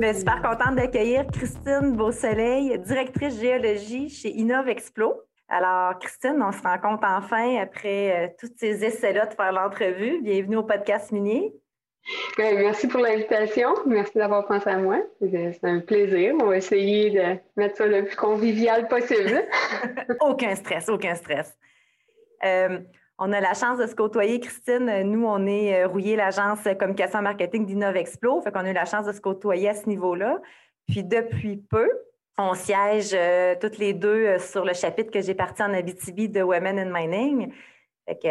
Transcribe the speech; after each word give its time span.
Je 0.00 0.06
suis 0.06 0.18
super 0.18 0.42
contente 0.42 0.76
d'accueillir 0.76 1.26
Christine 1.26 1.96
Beausoleil, 1.96 2.78
directrice 2.78 3.40
géologie 3.40 4.08
chez 4.08 4.28
Innov 4.28 4.68
Explo. 4.68 5.22
Alors, 5.48 5.98
Christine, 5.98 6.40
on 6.40 6.52
se 6.52 6.62
rencontre 6.62 7.04
enfin 7.04 7.56
après 7.56 8.26
euh, 8.26 8.28
tous 8.38 8.48
ces 8.56 8.84
essais-là 8.84 9.26
de 9.26 9.34
faire 9.34 9.50
l'entrevue. 9.50 10.20
Bienvenue 10.22 10.56
au 10.56 10.62
podcast 10.62 11.10
minier. 11.10 11.52
Ben, 12.36 12.58
merci 12.58 12.86
pour 12.86 13.00
l'invitation. 13.00 13.70
Merci 13.86 14.18
d'avoir 14.18 14.46
pensé 14.46 14.70
à 14.70 14.78
moi. 14.78 14.98
C'est 15.20 15.58
un 15.64 15.80
plaisir. 15.80 16.34
On 16.40 16.46
va 16.46 16.58
essayer 16.58 17.10
de 17.10 17.40
mettre 17.56 17.78
ça 17.78 17.86
le 17.86 18.04
plus 18.04 18.16
convivial 18.16 18.86
possible. 18.86 19.42
aucun 20.20 20.54
stress, 20.54 20.88
aucun 20.88 21.16
stress. 21.16 21.58
Euh, 22.44 22.78
on 23.18 23.32
a 23.32 23.40
la 23.40 23.54
chance 23.54 23.78
de 23.78 23.86
se 23.86 23.94
côtoyer, 23.94 24.38
Christine. 24.38 25.02
Nous, 25.02 25.26
on 25.26 25.44
est 25.46 25.82
euh, 25.82 25.88
rouillé 25.88 26.14
l'agence 26.14 26.60
communication 26.78 27.20
marketing 27.20 27.66
d'InnovExplo. 27.66 28.40
Fait 28.42 28.52
qu'on 28.52 28.60
a 28.60 28.70
eu 28.70 28.74
la 28.74 28.84
chance 28.84 29.06
de 29.06 29.12
se 29.12 29.20
côtoyer 29.20 29.68
à 29.68 29.74
ce 29.74 29.88
niveau-là. 29.88 30.40
Puis 30.86 31.02
depuis 31.02 31.56
peu, 31.56 31.90
on 32.38 32.54
siège 32.54 33.10
euh, 33.14 33.56
toutes 33.60 33.78
les 33.78 33.92
deux 33.92 34.26
euh, 34.26 34.38
sur 34.38 34.64
le 34.64 34.72
chapitre 34.72 35.10
que 35.10 35.20
j'ai 35.20 35.34
parti 35.34 35.62
en 35.62 35.74
Abitibi 35.74 36.28
de 36.28 36.42
Women 36.42 36.78
in 36.78 36.92
Mining. 36.92 37.52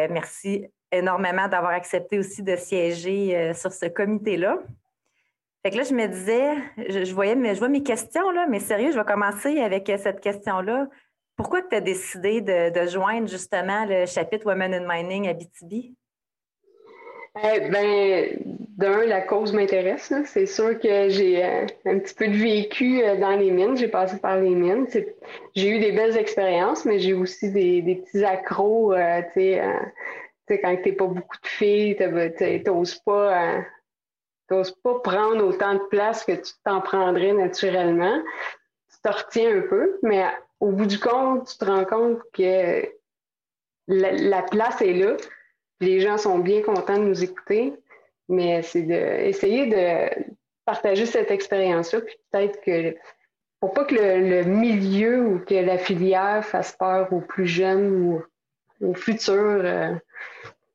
Merci 0.10 0.66
énormément 0.92 1.48
d'avoir 1.48 1.74
accepté 1.74 2.18
aussi 2.18 2.42
de 2.42 2.56
siéger 2.56 3.54
sur 3.54 3.72
ce 3.72 3.86
comité-là. 3.86 4.58
Fait 5.62 5.70
que 5.70 5.78
là, 5.78 5.84
je 5.84 5.94
me 5.94 6.08
disais, 6.08 6.56
je, 6.78 7.14
voyais, 7.14 7.36
je 7.54 7.60
vois 7.60 7.70
mes 7.70 7.84
questions, 7.84 8.32
là, 8.32 8.48
mais 8.50 8.60
sérieux, 8.60 8.92
je 8.92 8.98
vais 8.98 9.06
commencer 9.06 9.60
avec 9.60 9.92
cette 10.00 10.20
question-là. 10.20 10.88
Pourquoi 11.38 11.62
tu 11.62 11.76
as 11.76 11.82
décidé 11.82 12.42
de, 12.42 12.88
joindre 12.88 13.28
justement 13.28 13.86
le 13.86 14.08
chapitre 14.08 14.48
Women 14.48 14.74
in 14.74 14.88
Mining 14.88 15.28
à 15.30 15.34
BTB? 15.34 15.94
Eh 17.44 17.70
ben, 17.70 18.58
d'un, 18.78 19.06
la 19.06 19.22
cause 19.22 19.54
m'intéresse. 19.54 20.12
C'est 20.26 20.48
sûr 20.48 20.80
que 20.80 21.10
j'ai 21.10 21.46
euh, 21.46 21.66
un 21.86 22.00
petit 22.00 22.16
peu 22.16 22.28
de 22.28 22.34
vécu 22.34 23.04
euh, 23.04 23.16
dans 23.18 23.36
les 23.38 23.52
mines. 23.52 23.78
J'ai 23.78 23.88
passé 23.88 24.18
par 24.18 24.38
les 24.38 24.50
mines. 24.50 24.88
J'ai 25.56 25.70
eu 25.70 25.80
des 25.80 25.92
belles 25.92 26.18
expériences, 26.18 26.86
mais 26.86 26.98
j'ai 26.98 27.14
aussi 27.14 27.52
des, 27.52 28.04
petits 28.04 28.26
accros. 28.26 28.94
Euh, 28.94 29.22
tu 29.34 29.54
sais, 30.48 30.60
quand 30.62 30.76
tu 30.78 30.90
n'es 30.90 30.96
pas 30.96 31.06
beaucoup 31.06 31.38
de 31.38 31.48
filles, 31.48 31.96
tu 31.96 32.64
n'oses 32.66 32.96
pas, 33.06 33.64
pas 34.50 35.00
prendre 35.04 35.46
autant 35.46 35.76
de 35.76 35.84
place 35.92 36.24
que 36.24 36.32
tu 36.32 36.54
t'en 36.66 36.82
prendrais 36.82 37.34
naturellement. 37.34 38.24
Tu 38.90 38.98
te 39.04 39.16
retiens 39.16 39.58
un 39.58 39.62
peu, 39.62 40.00
mais 40.02 40.24
au 40.60 40.72
bout 40.72 40.86
du 40.86 41.00
compte, 41.00 41.48
tu 41.48 41.58
te 41.58 41.66
rends 41.66 41.86
compte 41.86 42.20
que 42.34 42.90
la, 43.88 44.42
place 44.44 44.82
est 44.82 44.94
là. 44.94 45.16
Les 45.80 46.00
gens 46.00 46.18
sont 46.18 46.40
bien 46.40 46.62
contents 46.62 46.98
de 46.98 47.04
nous 47.04 47.24
écouter, 47.24 47.74
mais 48.28 48.62
c'est 48.64 48.82
d'essayer 48.82 49.68
de 49.68 50.34
partager 50.66 51.06
cette 51.06 51.32
expérience-là, 51.32 52.02
puis 52.02 52.16
peut-être 52.32 52.62
que 52.62 52.96
pour 53.60 53.74
pas 53.74 53.86
que 53.86 53.96
le, 53.96 54.44
milieu 54.44 55.22
ou 55.22 55.40
que 55.40 55.56
la 55.56 55.78
filière 55.78 56.46
fasse 56.46 56.74
peur 56.74 57.12
aux 57.12 57.22
plus 57.22 57.48
jeunes 57.48 57.90
ou 57.90 58.24
aux 58.82 58.94
futures 58.94 59.62
euh, 59.64 59.96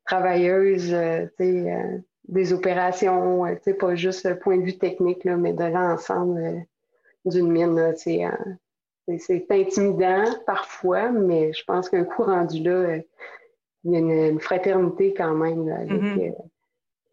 travailleuses 0.05 0.93
euh, 0.93 1.27
euh, 1.39 1.97
des 2.27 2.53
opérations, 2.53 3.45
pas 3.79 3.95
juste 3.95 4.25
le 4.25 4.37
point 4.37 4.57
de 4.57 4.63
vue 4.63 4.77
technique, 4.77 5.23
là, 5.23 5.37
mais 5.37 5.53
de 5.53 5.63
l'ensemble 5.63 6.65
d'une 7.25 7.51
mine. 7.51 7.93
C'est 9.17 9.45
intimidant 9.51 10.23
parfois, 10.45 11.11
mais 11.11 11.51
je 11.51 11.63
pense 11.65 11.89
qu'un 11.89 12.05
coup 12.05 12.23
rendu 12.23 12.63
là, 12.63 12.71
euh, 12.71 13.01
il 13.83 13.91
y 13.91 13.95
a 13.97 13.99
une, 13.99 14.39
fraternité 14.39 15.13
quand 15.13 15.33
même 15.33 15.65
mm-hmm. 15.65 16.33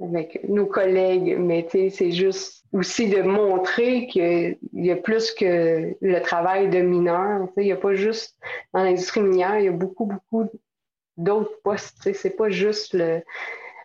euh, 0.01 0.07
avec, 0.07 0.49
nos 0.49 0.67
collègues. 0.67 1.37
Mais 1.39 1.67
c'est 1.69 2.13
juste 2.13 2.65
aussi 2.73 3.09
de 3.09 3.23
montrer 3.23 4.07
qu'il 4.07 4.57
y 4.73 4.91
a 4.93 4.97
plus 4.97 5.33
que 5.33 5.97
le 6.01 6.21
travail 6.21 6.71
de 6.71 6.79
mineur. 6.79 7.49
Il 7.57 7.65
n'y 7.65 7.73
a 7.73 7.77
pas 7.77 7.95
juste 7.95 8.39
dans 8.73 8.85
l'industrie 8.85 9.23
minière, 9.23 9.59
il 9.59 9.65
y 9.65 9.69
a 9.69 9.73
beaucoup, 9.73 10.07
beaucoup 10.07 10.49
d'autres 11.17 11.61
postes. 11.65 12.13
C'est 12.13 12.37
pas 12.37 12.51
juste 12.51 12.95
le, 12.95 13.21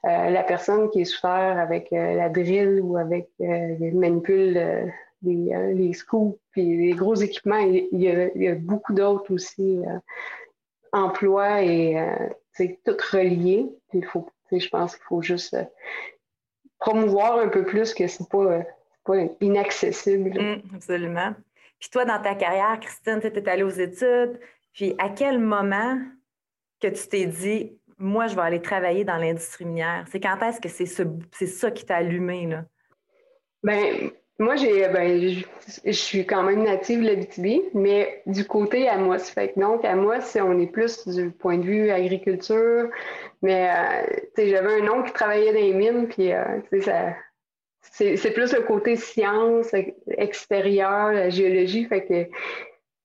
euh, 0.05 0.29
la 0.29 0.43
personne 0.43 0.91
qui 0.91 1.01
est 1.01 1.05
sous 1.05 1.25
avec 1.25 1.87
la 1.89 2.29
drill 2.29 2.81
ou 2.83 2.97
avec 2.97 3.29
les 3.39 3.91
manipules 3.93 4.93
les, 5.23 5.73
les 5.73 5.93
scoops, 5.93 6.39
puis 6.55 6.77
les 6.77 6.93
gros 6.93 7.15
équipements. 7.15 7.59
Il, 7.59 7.89
y 7.91 8.47
a, 8.47 8.55
beaucoup 8.55 8.93
d'autres 8.93 9.33
aussi 9.33 9.79
euh, 9.79 9.99
emplois 10.93 11.61
et 11.63 12.01
c'est 12.53 12.79
euh, 12.87 12.93
tout 12.93 12.97
relié. 13.11 13.67
il 13.93 14.05
faut, 14.05 14.29
je 14.51 14.69
pense 14.69 14.95
qu'il 14.95 15.03
faut 15.03 15.21
juste 15.21 15.53
euh, 15.53 15.65
promouvoir 16.79 17.39
un 17.39 17.49
peu 17.49 17.65
plus 17.65 17.93
que 17.93 18.07
c'est 18.07 18.29
pas, 18.29 18.61
pas 19.03 19.17
inaccessible. 19.41 20.39
Mmh, 20.41 20.75
absolument. 20.75 21.33
Puis 21.77 21.89
toi, 21.89 22.05
dans 22.05 22.21
ta 22.21 22.35
carrière, 22.35 22.79
Christine, 22.79 23.19
tu 23.19 23.27
es 23.27 23.49
allée 23.49 23.63
aux 23.63 23.69
études. 23.69 24.39
Puis 24.73 24.95
à 24.97 25.09
quel 25.09 25.39
moment 25.39 25.99
que 26.79 26.87
tu 26.87 27.07
t'es 27.09 27.25
dit, 27.25 27.77
moi, 27.97 28.27
je 28.27 28.35
vais 28.35 28.43
aller 28.43 28.61
travailler 28.61 29.03
dans 29.03 29.17
l'industrie 29.17 29.65
minière? 29.65 30.05
C'est 30.09 30.21
quand 30.21 30.41
est-ce 30.41 30.61
que 30.61 30.69
c'est 30.69 30.85
c'est 30.85 31.47
ça 31.47 31.69
qui 31.71 31.85
t'a 31.85 31.97
allumé, 31.97 32.47
là? 32.47 32.63
Ben, 33.61 34.11
moi, 34.37 34.57
j'ai, 34.57 34.87
ben, 34.89 35.33
je, 35.85 35.91
suis 35.91 36.25
quand 36.25 36.43
même 36.43 36.63
native 36.63 37.01
de 37.01 37.07
l'Abitibi, 37.07 37.61
mais 37.73 38.21
du 38.25 38.45
côté 38.45 38.89
Amos. 38.89 39.19
Fait 39.19 39.53
que 39.53 39.59
donc, 39.59 39.85
Amos, 39.85 40.35
on 40.35 40.59
est 40.59 40.67
plus 40.67 41.07
du 41.07 41.31
point 41.31 41.57
de 41.57 41.63
vue 41.63 41.89
agriculture. 41.89 42.89
Mais, 43.41 43.69
euh, 43.69 44.17
j'avais 44.37 44.81
un 44.81 44.89
oncle 44.89 45.07
qui 45.07 45.13
travaillait 45.13 45.53
dans 45.53 45.59
les 45.59 45.73
mines, 45.73 46.07
puis, 46.07 46.33
euh, 46.33 46.43
ça, 46.81 47.13
c'est, 47.81 48.17
c'est 48.17 48.31
plus 48.31 48.53
le 48.53 48.61
côté 48.63 48.97
science 48.97 49.71
extérieure, 50.17 51.13
la 51.13 51.29
géologie. 51.29 51.85
Fait 51.85 52.05
que 52.05 52.27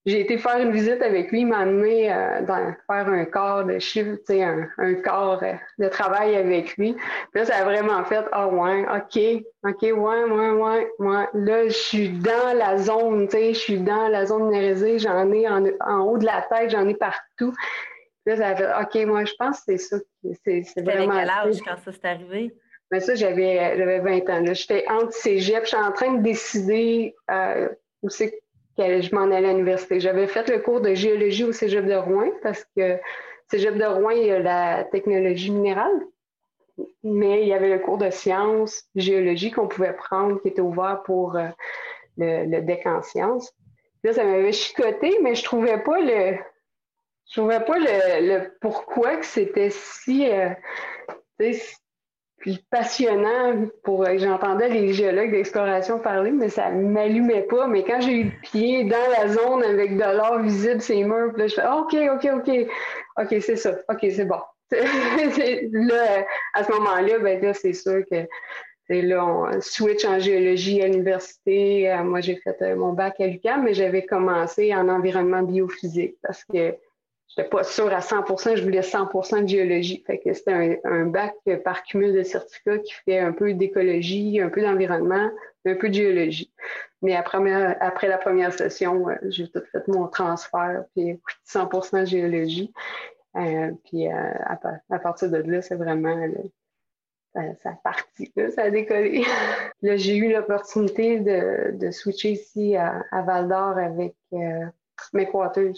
j'ai 0.06 0.21
été 0.21 0.38
faire 0.38 0.59
une 0.59 0.72
visite 0.72 1.03
avec 1.03 1.31
lui, 1.31 1.41
il 1.41 1.47
m'a 1.47 1.59
amené 1.59 2.11
euh, 2.11 2.41
dans, 2.43 2.75
faire 2.87 3.09
un 3.09 3.25
corps 3.27 3.65
de 3.65 3.78
sais, 3.78 4.43
un, 4.43 4.66
un 4.78 4.94
corps 4.94 5.43
euh, 5.43 5.53
de 5.78 5.88
travail 5.88 6.37
avec 6.37 6.77
lui. 6.78 6.94
Puis 6.94 7.03
là, 7.34 7.44
ça 7.44 7.56
a 7.56 7.65
vraiment 7.65 8.03
fait, 8.05 8.25
ah 8.33 8.49
oh, 8.49 8.56
ouais, 8.56 8.87
OK, 8.89 9.44
OK, 9.65 9.83
ouais, 9.83 9.93
ouais, 9.93 10.50
ouais, 10.50 10.89
ouais. 10.99 11.27
Là, 11.34 11.69
je 11.69 11.72
suis 11.75 12.09
dans 12.09 12.56
la 12.56 12.78
zone, 12.78 13.28
je 13.31 13.53
suis 13.53 13.78
dans 13.78 14.09
la 14.09 14.25
zone 14.25 14.44
minéralisée, 14.44 14.99
j'en 14.99 15.31
ai 15.33 15.47
en, 15.47 15.66
en, 15.81 16.00
haut 16.05 16.19
de 16.19 16.25
la 16.25 16.47
tête, 16.50 16.71
j'en 16.71 16.89
ai 16.89 16.94
partout. 16.94 17.53
Puis 18.25 18.34
là, 18.34 18.37
ça 18.37 18.49
a 18.49 18.56
fait, 18.56 19.00
OK, 19.03 19.06
moi, 19.06 19.25
je 19.27 19.34
pense 19.39 19.59
que 19.59 19.77
c'est 19.77 19.78
ça. 19.78 19.97
C'est, 20.44 20.62
vraiment. 20.83 21.19
quel 21.19 21.31
âge 21.31 21.56
quand 21.62 21.77
ça 21.84 21.93
s'est 21.93 22.09
arrivé? 22.09 22.55
Mais 22.91 22.99
ben, 22.99 23.00
ça, 23.05 23.15
j'avais, 23.15 23.77
j'avais 23.77 24.00
20 24.00 24.31
ans. 24.31 24.44
J'étais 24.55 24.84
entre 24.89 25.12
cégep, 25.12 25.62
je 25.65 25.69
suis 25.69 25.77
en 25.77 25.93
train 25.93 26.15
de 26.15 26.22
décider 26.22 27.15
euh, 27.31 27.69
où 28.03 28.09
c'est 28.09 28.41
je 28.80 29.14
m'en 29.14 29.30
allais 29.30 29.48
à 29.48 29.52
l'université. 29.52 30.00
J'avais 30.00 30.26
fait 30.26 30.48
le 30.48 30.58
cours 30.60 30.80
de 30.80 30.94
géologie 30.94 31.44
au 31.44 31.52
Cégep 31.52 31.86
de 31.86 31.94
Rouen 31.94 32.30
parce 32.42 32.64
que 32.76 32.98
Cégep 33.50 33.76
de 33.76 33.84
Rouen, 33.84 34.10
il 34.10 34.26
y 34.26 34.30
a 34.30 34.38
la 34.38 34.84
technologie 34.84 35.50
minérale, 35.50 36.00
mais 37.02 37.42
il 37.42 37.48
y 37.48 37.52
avait 37.52 37.70
le 37.70 37.78
cours 37.78 37.98
de 37.98 38.10
sciences, 38.10 38.84
géologie 38.94 39.50
qu'on 39.50 39.68
pouvait 39.68 39.92
prendre 39.92 40.41
qui 40.41 40.48
était 40.48 40.60
ouvert 40.60 41.02
pour 41.04 41.36
euh, 41.36 41.48
le, 42.16 42.60
deck 42.60 42.86
en 42.86 43.02
sciences. 43.02 43.52
Là, 44.02 44.12
ça 44.12 44.24
m'avait 44.24 44.52
chicoté, 44.52 45.18
mais 45.22 45.34
je 45.34 45.44
trouvais 45.44 45.83
pas 45.83 46.00
le 46.00 46.36
je 47.26 47.41
trouvais 47.41 47.60
pas 47.60 47.78
le, 47.78 48.50
pourquoi 48.60 49.16
que 49.16 49.26
c'était 49.26 49.71
si 49.71 50.28
euh, 50.28 50.50
puis 52.41 52.65
passionnant 52.71 53.69
pour 53.84 54.04
euh, 54.07 54.16
j'entendais 54.16 54.71
les 54.71 54.95
géologues 54.95 55.31
d'exploration 55.31 55.98
parler, 55.98 56.33
mais 56.33 56.48
ça 56.48 56.71
m'allumait 56.71 57.42
pas. 57.42 57.66
Mais 57.66 57.84
quand 57.84 58.01
j'ai 58.01 58.13
eu 58.13 58.25
le 58.25 58.41
pied 58.42 58.84
dans 58.84 59.10
la 59.19 59.28
zone 59.28 59.63
avec 59.63 59.97
de 59.97 60.16
l'or 60.16 60.41
visible, 60.41 60.81
ces 60.81 61.04
murs, 61.04 61.37
là, 61.37 61.47
je 61.47 61.54
fais 61.54 61.66
OK, 61.66 61.95
OK, 62.15 62.28
OK, 62.34 62.66
OK, 63.19 63.42
c'est 63.42 63.57
ça, 63.57 63.77
OK, 63.89 63.98
c'est 64.10 64.25
bon. 64.25 64.41
là, 64.72 66.25
à 66.54 66.65
ce 66.65 66.72
moment-là, 66.72 67.19
ben 67.19 67.42
là, 67.42 67.53
c'est 67.53 67.72
sûr 67.72 68.03
que 68.10 68.27
là, 68.89 69.25
on 69.25 69.60
switch 69.60 70.04
en 70.04 70.19
géologie 70.19 70.83
à 70.83 70.89
l'université. 70.89 71.93
Euh, 71.93 72.03
moi, 72.03 72.21
j'ai 72.21 72.36
fait 72.36 72.57
euh, 72.63 72.77
mon 72.77 72.93
bac 72.93 73.21
à 73.21 73.27
l'UQAM, 73.27 73.65
mais 73.65 73.75
j'avais 73.75 74.04
commencé 74.07 74.75
en 74.75 74.89
environnement 74.89 75.43
biophysique 75.43 76.16
parce 76.22 76.45
que 76.45 76.75
n'étais 77.36 77.48
pas 77.48 77.62
sûre 77.62 77.92
à 77.92 78.00
100% 78.00 78.56
je 78.56 78.62
voulais 78.62 78.80
100% 78.80 79.42
de 79.42 79.48
géologie. 79.48 80.03
Fait 80.06 80.18
que 80.18 80.32
c'était 80.32 80.80
un, 80.84 81.06
bac 81.06 81.34
par 81.65 81.82
cumul 81.84 82.12
de 82.12 82.22
certificats 82.22 82.78
qui 82.78 82.92
fait 83.04 83.18
un 83.18 83.32
peu 83.32 83.53
d'écologie, 83.54 84.41
un 84.41 84.48
peu 84.48 84.62
d'environnement, 84.62 85.30
un 85.65 85.74
peu 85.74 85.88
de 85.88 85.94
géologie. 85.94 86.53
Mais 87.03 87.16
après, 87.16 87.38
après 87.80 88.09
la 88.09 88.18
première 88.18 88.53
session, 88.53 89.09
euh, 89.09 89.15
j'ai 89.28 89.48
tout 89.48 89.62
fait 89.72 89.86
mon 89.88 90.09
transfert, 90.09 90.84
puis 90.94 91.18
100% 91.47 92.00
de 92.00 92.04
géologie. 92.06 92.72
Euh, 93.36 93.71
puis 93.84 94.09
euh, 94.09 94.33
à, 94.44 94.98
partir 94.98 95.30
de 95.30 95.38
là, 95.38 95.62
c'est 95.62 95.76
vraiment 95.76 96.16
ça, 97.62 97.78
partie, 97.84 98.33
ça 98.54 98.65
a 98.65 98.71
décollé. 98.71 99.24
là, 99.83 99.97
j'ai 99.97 100.16
eu 100.16 100.33
l'opportunité 100.33 101.21
de, 101.21 101.76
de, 101.76 101.91
switcher 101.92 102.33
ici 102.33 102.76
à, 102.76 103.04
Val 103.22 103.48
d'Or 103.48 103.78
avec 103.78 104.15
mes 105.12 105.26
quarters. 105.26 105.74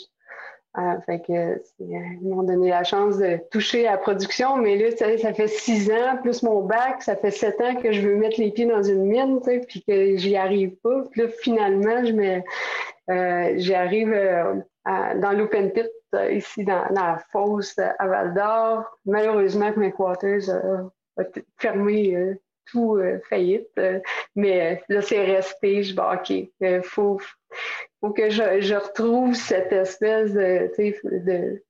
Euh, 0.78 0.98
fait 1.04 1.20
que, 1.20 1.62
ils 1.80 2.19
m'ont 2.22 2.44
donné 2.44 2.70
la 2.70 2.82
chance 2.82 3.19
de 3.19 3.38
toucher 3.50 3.86
à 3.86 3.92
la 3.92 3.98
production, 3.98 4.56
mais 4.56 4.76
là, 4.76 5.19
ça 5.19 5.34
fait 5.34 5.48
six 5.48 5.90
ans, 5.90 6.16
plus 6.22 6.42
mon 6.42 6.62
bac, 6.62 7.02
ça 7.02 7.14
fait 7.14 7.30
sept 7.30 7.60
ans 7.60 7.76
que 7.76 7.92
je 7.92 8.00
veux 8.00 8.16
mettre 8.16 8.40
les 8.40 8.50
pieds 8.52 8.64
dans 8.64 8.82
une 8.82 9.04
mine, 9.04 9.40
puis 9.69 9.84
que 9.86 10.16
j'y 10.16 10.34
arrive 10.34 10.74
pas. 10.82 11.04
Puis 11.10 11.20
là, 11.20 11.28
finalement, 11.42 12.04
je 12.04 12.40
euh, 13.10 13.52
j'y 13.56 13.74
arrive 13.74 14.14
euh, 14.14 14.54
dans 14.86 15.32
l'open 15.36 15.72
pit, 15.72 15.90
ici 16.30 16.64
dans, 16.64 16.86
la 16.90 17.22
fosse 17.30 17.78
à 17.78 18.06
Val 18.06 18.32
d'Or. 18.32 18.98
Malheureusement, 19.04 19.72
mes 19.76 19.92
quarters 19.92 20.48
a 21.19 21.22
fermé 21.58 22.38
tout 22.70 22.98
faillite. 23.28 23.78
mais 24.36 24.82
là, 24.88 25.02
c'est 25.02 25.24
resté. 25.24 25.82
Je 25.82 25.92
dis, 25.92 26.48
OK, 26.62 26.82
faut, 26.84 27.20
faut 28.02 28.10
que 28.10 28.31
je, 28.31 28.75
retrouve 28.75 29.34
cette 29.34 29.72
espèce 29.72 30.32
de, 30.32 30.70
de 31.25 31.62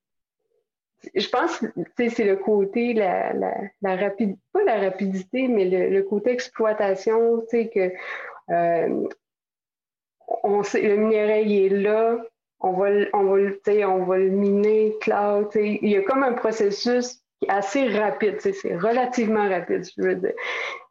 je 1.14 1.29
pense 1.29 1.58
que 1.96 2.08
c'est 2.08 2.25
le 2.25 2.37
côté, 2.37 2.94
la, 2.94 3.32
la, 3.34 3.55
la 3.82 3.96
rapidité, 3.96 4.40
pas 4.52 4.64
la 4.64 4.79
rapidité, 4.79 5.49
mais 5.49 5.64
le, 5.67 6.02
côté 6.02 6.31
exploitation, 6.31 7.44
que 7.50 7.93
euh, 8.50 9.08
on 10.44 10.62
sait, 10.62 10.81
le 10.81 10.96
minerai 10.96 11.67
est 11.67 11.69
là, 11.69 12.19
on 12.61 12.73
va, 12.73 12.88
on 13.12 13.25
va, 13.25 13.38
on 13.88 14.05
va 14.05 14.19
le 14.19 14.31
miner, 14.31 14.94
cloud, 15.00 15.50
il 15.56 15.88
y 15.88 15.96
a 15.96 16.02
comme 16.02 16.23
un 16.23 16.35
processus 16.35 17.20
assez 17.49 17.88
rapide, 17.88 18.38
c'est 18.40 18.76
relativement 18.76 19.49
rapide, 19.49 19.85
je 19.85 20.02
veux 20.02 20.14
dire. 20.14 20.35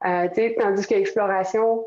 Euh, 0.05 0.27
tandis 0.59 0.85
que 0.85 0.95
l'exploration, 0.95 1.85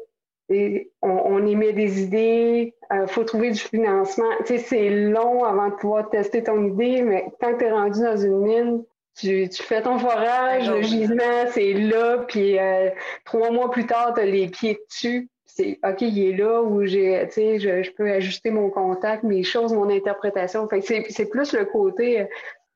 on, 0.51 1.47
émet 1.47 1.73
des 1.73 2.03
idées, 2.03 2.75
il 2.91 2.97
euh, 2.97 3.07
faut 3.07 3.25
trouver 3.25 3.51
du 3.51 3.61
financement. 3.61 4.29
Tu 4.41 4.59
sais, 4.59 4.59
c'est 4.59 4.91
long 4.91 5.45
avant 5.45 5.69
de 5.69 5.75
pouvoir 5.75 6.11
tester 6.11 6.43
ton 6.43 6.65
idée, 6.65 7.03
mais 7.03 7.27
quand 7.41 7.57
tu 7.57 7.65
es 7.65 7.71
rendu 7.71 8.01
dans 8.01 8.17
une 8.17 8.39
mine, 8.39 8.85
tu, 9.17 9.49
fais 9.51 9.83
ton 9.83 9.99
forage, 9.99 10.69
le 10.69 10.83
gisement, 10.83 11.47
c'est 11.51 11.73
là, 11.73 12.25
puis 12.29 12.59
euh, 12.59 12.91
trois 13.25 13.51
mois 13.51 13.71
plus 13.71 13.87
tard, 13.87 14.13
tu 14.15 14.21
as 14.21 14.27
les 14.27 14.49
pieds 14.49 14.79
dessus. 14.89 15.29
C'est 15.47 15.79
OK, 15.89 16.01
il 16.01 16.19
est 16.19 16.37
là 16.37 16.63
où 16.63 16.85
j'ai, 16.85 17.25
tu 17.29 17.35
sais, 17.35 17.59
je, 17.61 17.91
peux 17.93 18.11
ajuster 18.11 18.51
mon 18.51 18.71
contact, 18.71 19.23
mes 19.23 19.45
choses, 19.45 19.73
mon 19.73 19.89
interprétation. 19.89 20.69
Fait 20.69 20.81
c'est 20.81 21.31
plus 21.31 21.53
le 21.53 21.65
côté 21.65 22.23
euh, 22.23 22.25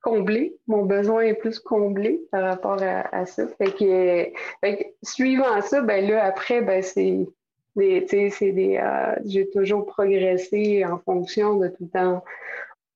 comblé. 0.00 0.54
Mon 0.68 0.84
besoin 0.84 1.22
est 1.22 1.34
plus 1.34 1.58
comblé 1.58 2.20
par 2.30 2.44
rapport 2.44 2.78
à, 2.80 3.26
ça. 3.26 3.48
Fait 3.58 3.72
que, 3.72 4.76
suivant 5.02 5.60
ça, 5.60 5.80
ben 5.80 6.08
là, 6.08 6.24
après, 6.24 6.60
ben 6.60 6.82
c'est 6.82 7.26
des, 7.76 8.78
euh, 8.78 9.14
j'ai 9.24 9.48
toujours 9.50 9.86
progressé 9.86 10.84
en 10.84 10.98
fonction 10.98 11.56
de 11.58 11.68
tout 11.68 11.84
le 11.84 11.88
temps 11.88 12.24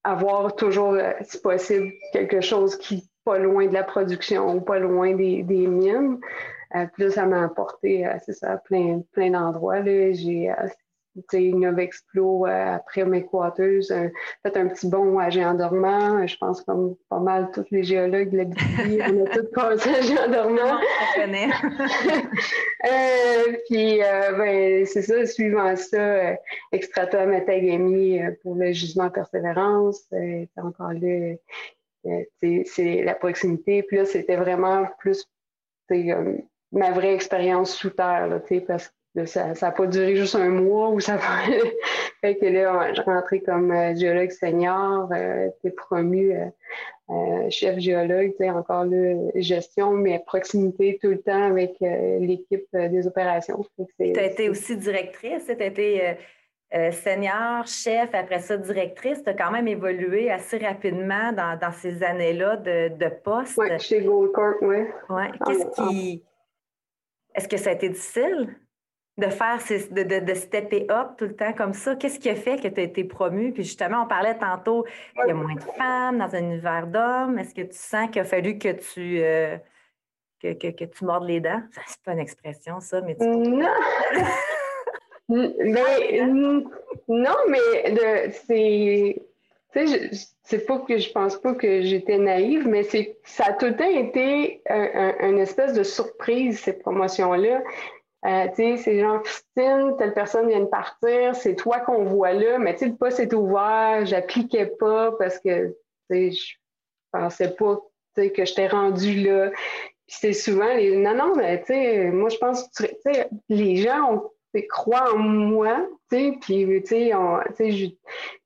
avoir 0.05 0.55
toujours, 0.57 0.95
euh, 0.95 1.13
si 1.23 1.41
possible, 1.41 1.93
quelque 2.13 2.41
chose 2.41 2.77
qui 2.77 2.97
est 2.97 3.05
pas 3.25 3.39
loin 3.39 3.67
de 3.67 3.73
la 3.73 3.85
production 3.85 4.61
pas 4.61 4.79
loin 4.79 5.15
des, 5.15 5.43
des 5.43 5.67
mines. 5.67 6.19
Euh, 6.75 6.87
là, 6.99 7.11
ça 7.11 7.27
m'a 7.27 7.45
apporté, 7.45 8.09
c'est 8.25 8.33
ça, 8.33 8.57
plein, 8.57 9.03
plein 9.13 9.31
d'endroits. 9.31 9.85
J'ai 9.85 10.53
une 11.33 11.79
Explo 11.79 12.47
euh, 12.47 12.77
après 12.77 13.05
mes 13.05 13.23
euh, 13.23 14.09
fait 14.43 14.57
un 14.57 14.69
petit 14.69 14.89
bon 14.89 15.19
à 15.19 15.29
Géant 15.31 15.55
dormant. 15.55 16.27
Je 16.27 16.37
pense 16.37 16.63
comme 16.63 16.97
pas 17.09 17.21
mal 17.21 17.51
tous 17.53 17.67
les 17.71 17.83
géologues 17.83 18.31
de 18.31 18.39
la 18.39 18.45
on 19.11 19.25
a 19.25 19.29
tous 19.31 19.51
passé 19.53 19.91
à 19.91 20.01
Géant 20.01 20.29
dormant. 20.29 20.79
euh, 21.19 21.49
puis 23.69 23.99
ben, 23.99 24.87
c'est 24.87 25.03
ça, 25.03 25.27
suivant 25.27 25.77
ça, 25.77 26.37
Extrata 26.73 27.27
Matagami 27.27 28.21
pour 28.43 28.55
le 28.55 28.73
gisement 28.73 29.11
Persévérance. 29.11 30.05
c'est 30.11 30.49
encore 30.57 30.93
là, 30.93 31.35
c'est 32.35 33.03
la 33.03 33.15
proximité. 33.15 33.83
Puis 33.83 33.99
là, 33.99 34.05
c'était 34.05 34.37
vraiment 34.37 34.87
plus 34.99 35.27
ma 36.73 36.91
vraie 36.91 37.15
expérience 37.15 37.75
sous 37.75 37.91
terre, 37.91 38.29
là, 38.29 38.41
parce 38.67 38.89
que 38.89 38.95
ça 39.27 39.53
n'a 39.61 39.71
pas 39.71 39.87
duré 39.87 40.17
juste 40.17 40.35
un 40.35 40.49
mois 40.49 40.89
ou 40.89 41.01
ça 41.01 41.19
fait 42.21 42.37
que 42.37 42.47
là, 42.47 42.95
je 42.95 43.03
rentrais 43.03 43.41
comme 43.41 43.71
euh, 43.71 43.95
géologue 43.95 44.31
senior, 44.31 45.11
euh, 45.13 45.49
promu 45.77 46.33
euh, 46.33 46.47
euh, 47.11 47.51
chef 47.51 47.79
géologue, 47.79 48.33
tu 48.39 48.49
encore 48.49 48.85
là, 48.85 49.15
gestion, 49.35 49.91
mais 49.93 50.23
proximité 50.25 50.99
tout 51.03 51.11
le 51.11 51.21
temps 51.21 51.43
avec 51.43 51.77
l'équipe 51.81 52.67
des 52.73 53.07
opérations. 53.07 53.65
Tu 53.99 54.19
as 54.19 54.25
été 54.25 54.49
aussi 54.49 54.77
directrice, 54.77 55.45
tu 55.45 55.63
as 55.63 55.67
été 55.67 56.17
senior, 56.93 57.67
chef, 57.67 58.15
après 58.15 58.39
ça 58.39 58.57
directrice. 58.57 59.23
Tu 59.23 59.29
as 59.29 59.35
quand 59.35 59.51
même 59.51 59.69
évolué 59.69 60.31
assez 60.31 60.57
rapidement 60.57 61.33
dans, 61.33 61.59
dans 61.59 61.73
ces 61.73 62.03
années-là 62.03 62.57
de, 62.57 62.97
de 62.97 63.09
poste. 63.23 63.59
Oui, 63.59 63.79
chez 63.79 64.01
Goldcorp, 64.01 64.63
oui. 64.63 64.85
Ouais. 65.11 65.31
Qu'est-ce 65.45 65.91
qui. 65.91 66.25
Est-ce 67.35 67.49
que 67.49 67.59
ça 67.59 67.71
a 67.71 67.73
été 67.75 67.91
difficile? 67.91 68.57
De 69.19 69.27
faire, 69.27 69.59
de, 69.91 70.21
de, 70.21 70.35
stepper 70.35 70.87
up 70.91 71.17
tout 71.19 71.27
le 71.27 71.37
temps 71.37 71.53
comme 71.53 71.75
ça? 71.75 71.97
Qu'est-ce 71.97 72.19
qui 72.19 72.31
a 72.31 72.35
fait 72.35 72.57
que 72.57 72.69
tu 72.69 72.81
as 72.81 72.85
été 72.85 73.05
promu? 73.05 73.53
Puis 73.53 73.65
justement, 73.65 74.03
on 74.05 74.07
parlait 74.07 74.39
tantôt, 74.39 74.87
il 75.17 75.29
y 75.29 75.31
a 75.31 75.35
moins 75.35 75.55
de 75.55 75.61
femmes 75.61 76.19
dans 76.19 76.35
un 76.35 76.39
univers 76.39 76.87
d'hommes. 76.87 77.39
Est-ce 77.39 77.55
que 77.55 77.63
tu 77.63 77.77
sens 77.77 78.11
qu'il 78.11 78.23
a 78.23 78.25
fallu 78.25 78.59
que 78.59 78.73
tu, 78.73 79.21
euh, 79.23 79.59
que, 80.41 80.53
que, 80.55 80.85
tu 80.85 81.05
mordes 81.05 81.27
les 81.27 81.41
dents? 81.41 81.63
C'est 81.87 82.03
pas 82.03 82.13
une 82.13 82.21
expression, 82.21 82.81
ça, 82.81 83.01
mais 83.03 83.17
tu... 83.17 83.27
Non! 85.29 85.39
mais, 85.65 86.21
non, 87.09 87.37
mais 87.49 88.31
c'est... 88.31 89.23
Tu 89.73 89.89
sais, 89.89 90.11
c'est 90.43 90.67
pas 90.67 90.81
que 90.81 90.99
je 90.99 91.11
pense 91.13 91.37
pas 91.41 91.55
que 91.55 91.81
j'étais 91.81 92.19
naïve, 92.19 92.69
mais 92.69 92.83
c'est 92.83 93.17
ça 93.25 93.45
a 93.47 93.53
tout 93.55 93.67
le 93.67 93.77
temps 93.77 93.89
été 93.89 94.61
une 94.69 95.39
espèce 95.39 95.73
de 95.73 95.83
surprise, 95.83 96.61
ces 96.61 96.75
promotions-là. 96.75 97.63
Euh, 98.25 98.47
tu 98.49 98.55
sais, 98.55 98.77
c'est 98.77 99.01
genre, 99.01 99.21
Christine, 99.23 99.97
telle 99.99 100.15
personne 100.15 100.49
vient 100.49 100.61
de 100.61 100.67
partir, 100.67 101.35
c'est 101.35 101.57
toi 101.57 101.81
qu'on 101.81 102.05
voit 102.05 102.33
là, 102.33 102.59
mais 102.59 102.75
tu 102.75 102.81
sais, 102.81 102.87
le 102.87 102.97
poste 102.97 103.19
est 103.19 103.35
ouvert, 103.35 104.07
j'appliquais 104.07 104.67
pas 104.67 105.13
parce 105.19 105.41
que, 105.41 105.69
tu 105.69 105.75
sais, 106.09 106.31
je 106.31 106.55
pensais 107.11 107.53
pas, 107.55 107.81
tu 108.15 108.23
sais, 108.23 108.31
que 108.31 108.45
j'étais 108.45 108.69
rendue 108.69 109.23
là. 109.23 109.51
Puis 110.07 110.17
c'est 110.21 110.33
souvent 110.35 110.73
les, 110.73 110.97
non, 110.97 111.15
non, 111.15 111.35
mais 111.35 111.61
tu 111.61 111.73
sais, 111.73 112.11
moi, 112.11 112.29
je 112.29 112.37
pense 112.37 112.71
tu 112.71 112.87
sais, 113.05 113.29
les 113.49 113.77
gens 113.77 114.15
ont, 114.15 114.31
croient 114.69 115.15
en 115.15 115.19
moi, 115.19 115.89
tu 116.09 116.17
sais, 116.17 116.39
puis, 116.41 116.83
tu 116.83 116.87
sais, 116.87 117.97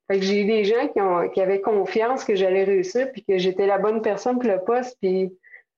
fait 0.08 0.20
que 0.20 0.24
j'ai 0.24 0.42
eu 0.42 0.46
des 0.46 0.64
gens 0.64 0.88
qui, 0.88 1.00
ont, 1.00 1.28
qui 1.28 1.40
avaient 1.40 1.60
confiance 1.60 2.24
que 2.24 2.36
j'allais 2.36 2.64
réussir, 2.64 3.10
puis 3.12 3.24
que 3.24 3.38
j'étais 3.38 3.66
la 3.66 3.78
bonne 3.78 4.02
personne 4.02 4.38
pour 4.38 4.48
le 4.48 4.60
poste, 4.64 4.96
puis 5.00 5.36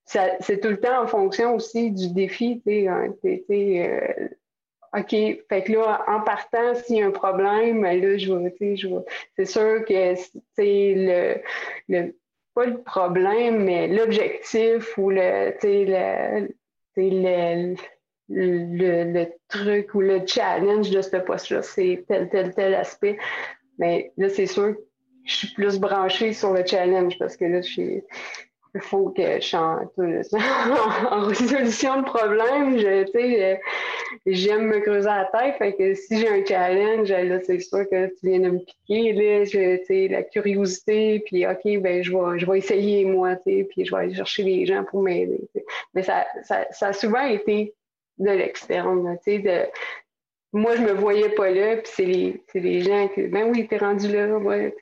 c'est 0.09 0.59
tout 0.59 0.69
le 0.69 0.79
temps 0.79 1.03
en 1.03 1.07
fonction 1.07 1.55
aussi 1.55 1.91
du 1.91 2.11
défi. 2.11 2.61
Tu 2.65 2.71
sais, 2.71 2.87
hein, 2.87 3.13
euh, 3.23 4.27
OK, 4.97 5.11
fait 5.11 5.63
que 5.63 5.71
là, 5.71 6.03
en 6.07 6.21
partant, 6.21 6.73
s'il 6.73 6.95
y 6.97 7.01
a 7.01 7.07
un 7.07 7.11
problème, 7.11 7.81
ben 7.81 8.01
là, 8.01 8.17
je 8.17 8.33
vais, 8.33 8.55
c'est 9.35 9.45
sûr 9.45 9.85
que 9.85 10.15
c'est 10.55 10.93
le, 10.97 11.35
le, 11.89 12.15
pas 12.55 12.65
le 12.65 12.81
problème, 12.81 13.63
mais 13.63 13.87
l'objectif 13.87 14.97
ou 14.97 15.11
le, 15.11 15.53
le, 15.63 16.47
le, 16.97 17.75
le, 19.13 19.27
truc 19.47 19.93
ou 19.93 20.01
le 20.01 20.25
challenge 20.25 20.89
de 20.89 21.01
ce 21.01 21.17
poste-là, 21.17 21.61
c'est 21.61 22.03
tel, 22.07 22.29
tel, 22.29 22.55
tel 22.55 22.73
aspect. 22.73 23.19
Mais 23.77 24.11
là, 24.17 24.27
c'est 24.29 24.47
sûr 24.47 24.75
que 24.75 24.81
je 25.25 25.35
suis 25.35 25.53
plus 25.53 25.79
branchée 25.79 26.33
sur 26.33 26.51
le 26.51 26.65
challenge 26.65 27.19
parce 27.19 27.37
que 27.37 27.45
là, 27.45 27.61
je 27.61 27.69
suis 27.69 28.03
il 28.75 28.81
faut 28.81 29.09
que 29.09 29.35
je 29.35 29.41
chante 29.41 29.91
en 29.97 31.21
résolution 31.21 32.01
de 32.01 32.05
problème. 32.05 32.77
Je, 32.77 33.57
j'aime 34.27 34.67
me 34.67 34.79
creuser 34.79 35.07
la 35.07 35.29
tête. 35.33 35.55
Fait 35.57 35.73
que 35.73 35.93
si 35.95 36.19
j'ai 36.19 36.29
un 36.29 36.45
challenge, 36.45 37.09
là, 37.11 37.39
c'est 37.43 37.59
sûr 37.59 37.89
que 37.89 38.07
tu 38.07 38.29
viens 38.29 38.39
de 38.39 38.49
me 38.51 38.59
piquer. 38.59 39.13
Là, 39.13 39.43
je, 39.45 40.11
la 40.11 40.23
curiosité, 40.23 41.21
puis 41.25 41.47
OK, 41.47 41.81
ben 41.81 42.03
je 42.03 42.11
vais, 42.11 42.39
je 42.39 42.45
vais 42.45 42.59
essayer 42.59 43.05
moi, 43.05 43.35
puis 43.43 43.67
je 43.77 43.91
vais 43.91 44.01
aller 44.01 44.15
chercher 44.15 44.43
les 44.43 44.65
gens 44.65 44.83
pour 44.83 45.01
m'aider. 45.01 45.41
Mais 45.93 46.03
ça, 46.03 46.25
ça, 46.43 46.67
ça, 46.71 46.87
a 46.87 46.93
souvent 46.93 47.25
été 47.25 47.73
de 48.19 48.31
l'externe. 48.31 49.17
De, 49.25 49.65
moi, 50.53 50.75
je 50.75 50.81
me 50.81 50.93
voyais 50.93 51.29
pas 51.29 51.49
là, 51.49 51.77
puis 51.77 51.91
c'est 51.95 52.05
les, 52.05 52.43
les 52.53 52.81
gens 52.81 53.07
qui 53.07 53.23
ben 53.23 53.49
oui, 53.49 53.67
t'es 53.67 53.77
rendu 53.77 54.07
là, 54.11 54.27
ouais, 54.37 54.75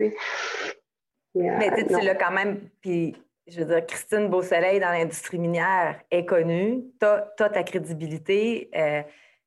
Mais 1.36 1.72
tu 1.78 1.94
sais, 1.94 2.18
quand 2.20 2.32
même, 2.32 2.70
puis 2.82 3.16
je 3.48 3.60
veux 3.60 3.66
dire, 3.66 3.86
Christine 3.86 4.30
Beausoleil 4.30 4.80
dans 4.80 4.92
l'industrie 4.92 5.40
minière 5.40 6.00
est 6.12 6.26
connue, 6.26 6.84
tu 7.00 7.06
as, 7.06 7.50
ta 7.50 7.64
crédibilité, 7.64 8.70
euh, 8.76 9.02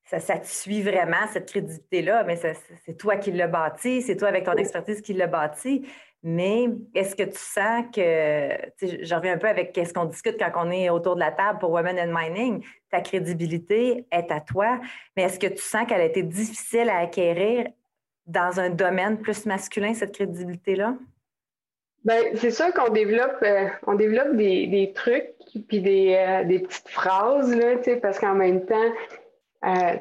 ça, 0.04 0.18
ça, 0.18 0.38
te 0.38 0.46
suit 0.46 0.82
vraiment, 0.82 1.26
cette 1.32 1.48
crédibilité-là, 1.48 2.24
mais 2.24 2.36
c'est 2.36 2.96
toi 2.96 3.16
qui 3.16 3.30
l'as 3.30 3.46
bâti, 3.46 4.02
c'est 4.02 4.16
toi 4.16 4.28
avec 4.28 4.44
ton 4.44 4.54
expertise 4.54 5.02
qui 5.02 5.12
l'as 5.12 5.26
bâti. 5.26 5.86
Mais 6.22 6.66
est-ce 6.94 7.16
que 7.16 7.22
tu 7.22 7.38
sens 7.38 7.86
que, 7.94 8.00
je 8.82 9.14
reviens 9.14 9.34
un 9.34 9.38
peu 9.38 9.48
avec 9.48 9.78
ce 9.82 9.92
qu'on 9.92 10.04
discute 10.04 10.36
quand 10.38 10.66
on 10.66 10.70
est 10.70 10.90
autour 10.90 11.14
de 11.14 11.20
la 11.20 11.32
table 11.32 11.58
pour 11.58 11.70
Women 11.70 11.98
in 11.98 12.12
Mining, 12.12 12.64
ta 12.90 13.00
crédibilité 13.00 14.06
est 14.10 14.30
à 14.30 14.40
toi, 14.40 14.80
mais 15.16 15.22
est-ce 15.22 15.38
que 15.38 15.46
tu 15.46 15.62
sens 15.62 15.86
qu'elle 15.86 16.00
a 16.00 16.04
été 16.04 16.22
difficile 16.22 16.90
à 16.90 16.98
acquérir 16.98 17.68
dans 18.26 18.60
un 18.60 18.68
domaine 18.68 19.18
plus 19.18 19.46
masculin, 19.46 19.94
cette 19.94 20.14
crédibilité-là? 20.14 20.96
Bien, 22.04 22.20
c'est 22.34 22.50
sûr 22.50 22.72
qu'on 22.72 22.92
développe, 22.92 23.38
euh, 23.42 23.68
on 23.86 23.94
développe 23.94 24.34
des, 24.36 24.92
trucs 24.94 25.34
puis 25.68 25.80
des, 25.80 26.16
euh, 26.16 26.44
des, 26.44 26.60
petites 26.60 26.88
phrases, 26.88 27.54
là, 27.54 27.76
parce 28.00 28.18
qu'en 28.18 28.34
même 28.34 28.64
temps, 28.64 28.90
euh, 29.64 29.96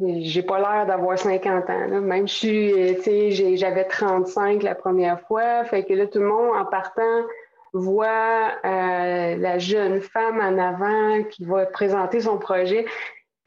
j'ai 0.00 0.42
pas 0.42 0.58
l'air 0.58 0.86
d'avoir 0.86 1.18
50 1.18 1.70
ans. 1.70 1.86
Là. 1.86 2.00
Même 2.00 2.28
je 2.28 3.56
j'avais 3.56 3.84
35 3.84 4.62
la 4.62 4.74
première 4.74 5.20
fois. 5.22 5.64
Que 5.64 5.94
là, 5.94 6.06
tout 6.06 6.18
le 6.18 6.26
monde, 6.26 6.56
en 6.56 6.64
partant, 6.64 7.24
voit 7.72 8.52
euh, 8.64 9.36
la 9.36 9.58
jeune 9.58 10.00
femme 10.00 10.40
en 10.40 10.58
avant 10.58 11.22
qui 11.24 11.44
va 11.44 11.66
présenter 11.66 12.20
son 12.20 12.38
projet. 12.38 12.86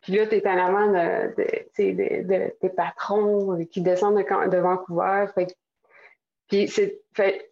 Puis 0.01 0.13
là, 0.13 0.25
tu 0.25 0.36
es 0.36 0.48
en 0.48 0.58
avant 0.58 0.88
de, 0.88 1.36
de, 1.77 2.51
des 2.62 2.70
patrons 2.70 3.58
qui 3.72 3.82
descendent 3.82 4.18
de, 4.18 4.58
Vancouver. 4.58 5.25
Puis 6.51 6.67
c'est, 6.67 7.00
fait, 7.15 7.50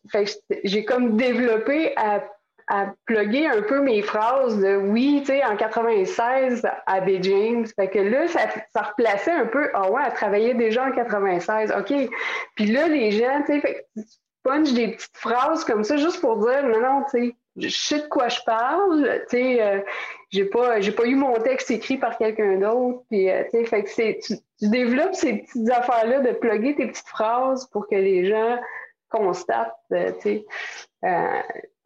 j'ai 0.66 0.84
comme 0.84 1.16
développé 1.16 1.94
à 1.96 2.22
à 2.70 2.94
plugger 3.06 3.48
un 3.48 3.64
peu 3.64 3.82
mes 3.82 4.04
phrases 4.04 4.60
de 4.60 4.76
oui, 4.76 5.22
tu 5.22 5.34
sais, 5.34 5.44
en 5.44 5.58
96 5.58 6.66
à 6.86 7.02
B. 7.02 7.22
James. 7.22 7.66
Fait 7.76 7.90
que 7.90 7.98
là, 7.98 8.28
ça, 8.28 8.42
ça 8.72 8.82
replaçait 8.84 9.32
un 9.32 9.48
peu, 9.48 9.70
ah 9.74 9.90
ouais, 9.90 10.04
elle 10.06 10.14
travaillait 10.14 10.54
déjà 10.54 10.86
en 10.86 10.92
96, 10.92 11.74
OK. 11.76 12.10
Puis 12.56 12.66
là, 12.68 12.88
les 12.88 13.12
gens, 13.12 13.42
tu 13.48 13.60
sais, 13.60 13.88
tu 13.96 14.04
punches 14.44 14.74
des 14.74 14.90
petites 14.90 15.18
phrases 15.18 15.66
comme 15.66 15.84
ça 15.84 15.98
juste 15.98 16.22
pour 16.22 16.38
dire, 16.46 16.64
non, 16.64 16.80
non, 16.80 17.04
tu 17.12 17.30
sais, 17.30 17.36
je 17.58 17.70
sais 17.70 18.02
de 18.02 18.08
quoi 18.08 18.30
je 18.30 18.40
parle, 18.46 19.24
tu 19.30 19.38
sais, 19.38 19.62
euh, 19.62 19.80
j'ai 20.30 20.46
pas, 20.46 20.80
j'ai 20.80 20.92
pas 20.92 21.06
eu 21.06 21.16
mon 21.16 21.34
texte 21.40 21.72
écrit 21.72 21.98
par 21.98 22.20
quelqu'un 22.20 22.58
d'autre, 22.58 23.02
puis, 23.10 23.32
euh, 23.32 23.44
tu 23.46 23.58
sais, 23.58 23.66
fait 23.66 23.84
que 23.84 23.90
c'est, 23.90 24.20
tu, 24.24 24.36
développes 24.62 25.16
ces 25.16 25.38
petites 25.38 25.72
affaires-là 25.72 26.20
de 26.20 26.34
plugger 26.34 26.76
tes 26.76 26.88
petites 26.88 27.08
phrases 27.08 27.66
pour 27.72 27.88
que 27.88 27.96
les 27.96 28.28
gens 28.28 28.60
constatent, 29.10 29.76
euh, 29.94 30.12
tu 30.22 30.22
sais. 30.22 30.46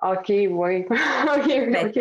OK, 0.02 0.30
oui. 0.30 0.86
OK, 0.90 1.48
mais 1.68 1.86
OK. 1.86 2.00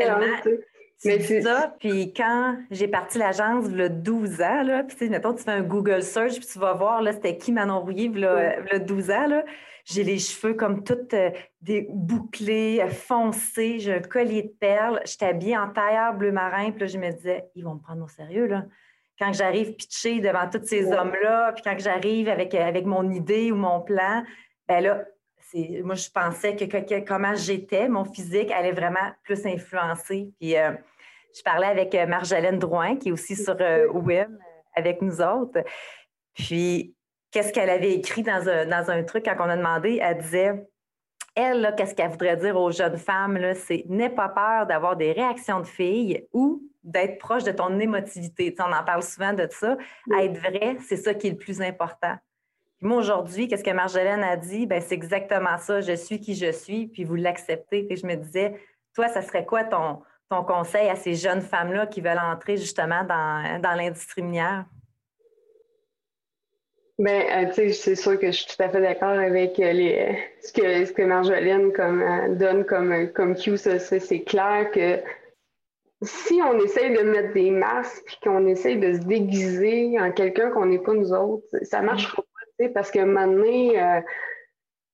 mais 1.04 1.20
c'est 1.20 1.42
ça, 1.42 1.74
puis 1.78 2.12
quand 2.12 2.56
j'ai 2.70 2.88
parti 2.88 3.18
l'agence, 3.18 3.68
le 3.68 3.88
12 3.88 4.40
ans, 4.40 4.62
là, 4.62 4.84
puis 4.84 5.08
mettons, 5.08 5.34
tu 5.34 5.42
fais 5.42 5.50
un 5.50 5.62
Google 5.62 6.02
search, 6.02 6.38
puis 6.38 6.46
tu 6.46 6.58
vas 6.58 6.74
voir, 6.74 7.02
là, 7.02 7.12
c'était 7.12 7.36
qui 7.36 7.52
Manon 7.52 7.80
Rouillé, 7.80 8.08
le 8.08 8.78
12 8.78 9.10
ans, 9.10 9.26
là. 9.26 9.44
J'ai 9.84 10.04
les 10.04 10.18
cheveux 10.18 10.54
comme 10.54 10.84
toutes 10.84 11.12
euh, 11.14 11.30
des 11.60 11.88
bouclés, 11.90 12.80
euh, 12.80 12.88
foncés, 12.88 13.80
j'ai 13.80 13.94
un 13.94 14.00
collier 14.00 14.42
de 14.42 14.54
perles, 14.60 15.00
j'étais 15.04 15.26
habillée 15.26 15.56
en 15.56 15.70
tailleur 15.70 16.14
bleu 16.14 16.30
marin, 16.30 16.70
puis 16.70 16.80
là, 16.80 16.86
je 16.86 16.98
me 16.98 17.10
disais, 17.10 17.48
ils 17.56 17.64
vont 17.64 17.74
me 17.74 17.80
prendre 17.80 18.04
au 18.04 18.08
sérieux, 18.08 18.46
là. 18.46 18.64
Quand 19.18 19.32
j'arrive 19.32 19.74
pitché 19.74 20.20
devant 20.20 20.48
tous 20.48 20.64
ces 20.64 20.90
hommes-là, 20.92 21.52
puis 21.52 21.62
quand 21.62 21.76
j'arrive 21.78 22.28
avec, 22.28 22.54
euh, 22.54 22.64
avec 22.64 22.86
mon 22.86 23.10
idée 23.10 23.52
ou 23.52 23.56
mon 23.56 23.80
plan, 23.80 24.24
ben 24.68 24.82
là, 24.82 25.04
moi, 25.54 25.94
je 25.94 26.08
pensais 26.10 26.56
que, 26.56 27.00
comment 27.06 27.34
j'étais, 27.34 27.88
mon 27.88 28.04
physique 28.04 28.50
allait 28.50 28.72
vraiment 28.72 29.12
plus 29.22 29.44
influencer. 29.46 30.30
Puis 30.40 30.56
euh, 30.56 30.72
je 31.36 31.42
parlais 31.42 31.66
avec 31.66 31.94
euh, 31.94 32.06
Marjolaine 32.06 32.58
Drouin, 32.58 32.96
qui 32.96 33.08
est 33.08 33.12
aussi 33.12 33.36
sur 33.36 33.56
euh, 33.60 33.86
WIM 33.88 34.38
avec 34.74 35.02
nous 35.02 35.20
autres. 35.20 35.62
Puis, 36.34 36.94
qu'est-ce 37.30 37.52
qu'elle 37.52 37.70
avait 37.70 37.92
écrit 37.92 38.22
dans 38.22 38.48
un, 38.48 39.02
truc 39.04 39.24
quand 39.24 39.36
on 39.38 39.50
a 39.50 39.56
demandé? 39.56 39.98
Elle 40.02 40.18
disait 40.18 40.66
elle, 41.34 41.74
qu'est-ce 41.76 41.94
qu'elle 41.94 42.10
voudrait 42.10 42.36
dire 42.36 42.56
aux 42.56 42.70
jeunes 42.70 42.98
femmes, 42.98 43.38
c'est 43.54 43.84
n'aie 43.88 44.10
pas 44.10 44.28
peur 44.28 44.66
d'avoir 44.66 44.96
des 44.96 45.12
réactions 45.12 45.60
de 45.60 45.66
filles 45.66 46.26
ou 46.32 46.62
d'être 46.82 47.18
proche 47.18 47.44
de 47.44 47.52
ton 47.52 47.78
émotivité. 47.78 48.54
on 48.58 48.72
en 48.72 48.84
parle 48.84 49.02
souvent 49.02 49.32
de 49.32 49.46
ça. 49.50 49.76
être 50.18 50.38
vrai, 50.38 50.76
c'est 50.86 50.96
ça 50.96 51.14
qui 51.14 51.28
est 51.28 51.30
le 51.30 51.36
plus 51.36 51.62
important 51.62 52.16
moi, 52.82 52.98
aujourd'hui, 52.98 53.46
qu'est-ce 53.46 53.64
que 53.64 53.70
Marjolaine 53.70 54.24
a 54.24 54.36
dit? 54.36 54.66
Ben, 54.66 54.80
c'est 54.80 54.94
exactement 54.94 55.56
ça. 55.58 55.80
Je 55.80 55.94
suis 55.94 56.20
qui 56.20 56.34
je 56.34 56.50
suis, 56.50 56.88
puis 56.88 57.04
vous 57.04 57.14
l'acceptez. 57.14 57.84
Puis 57.84 57.96
je 57.96 58.06
me 58.06 58.16
disais, 58.16 58.60
toi, 58.94 59.08
ça 59.08 59.22
serait 59.22 59.46
quoi 59.46 59.62
ton, 59.64 60.02
ton 60.28 60.42
conseil 60.42 60.88
à 60.88 60.96
ces 60.96 61.14
jeunes 61.14 61.42
femmes-là 61.42 61.86
qui 61.86 62.00
veulent 62.00 62.18
entrer 62.18 62.56
justement 62.56 63.04
dans, 63.04 63.60
dans 63.60 63.74
l'industrie 63.74 64.22
minière? 64.22 64.64
Bien, 66.98 67.20
euh, 67.20 67.48
tu 67.48 67.54
sais, 67.54 67.72
c'est 67.72 67.94
sûr 67.94 68.18
que 68.18 68.26
je 68.26 68.32
suis 68.32 68.46
tout 68.46 68.62
à 68.62 68.68
fait 68.68 68.80
d'accord 68.80 69.10
avec 69.10 69.58
euh, 69.60 69.72
les, 69.72 70.18
ce, 70.42 70.52
que, 70.52 70.84
ce 70.84 70.92
que 70.92 71.02
Marjolaine 71.02 71.72
comme, 71.72 72.02
euh, 72.02 72.34
donne 72.34 72.64
comme, 72.64 73.10
comme 73.12 73.36
cue. 73.36 73.56
C'est 73.56 74.22
clair 74.24 74.70
que 74.72 75.00
si 76.02 76.40
on 76.42 76.58
essaye 76.58 76.96
de 76.96 77.02
mettre 77.02 77.32
des 77.32 77.50
masques 77.50 78.02
puis 78.06 78.18
qu'on 78.22 78.46
essaye 78.46 78.78
de 78.78 78.94
se 78.94 78.98
déguiser 79.00 79.98
en 80.00 80.10
quelqu'un 80.12 80.50
qu'on 80.50 80.66
n'est 80.66 80.80
pas 80.80 80.92
nous 80.94 81.12
autres, 81.12 81.46
ça 81.62 81.80
ne 81.80 81.86
marche 81.86 82.14
pas 82.14 82.22
parce 82.68 82.90
que 82.90 83.00
maintenant, 83.00 83.74
euh, 83.76 84.00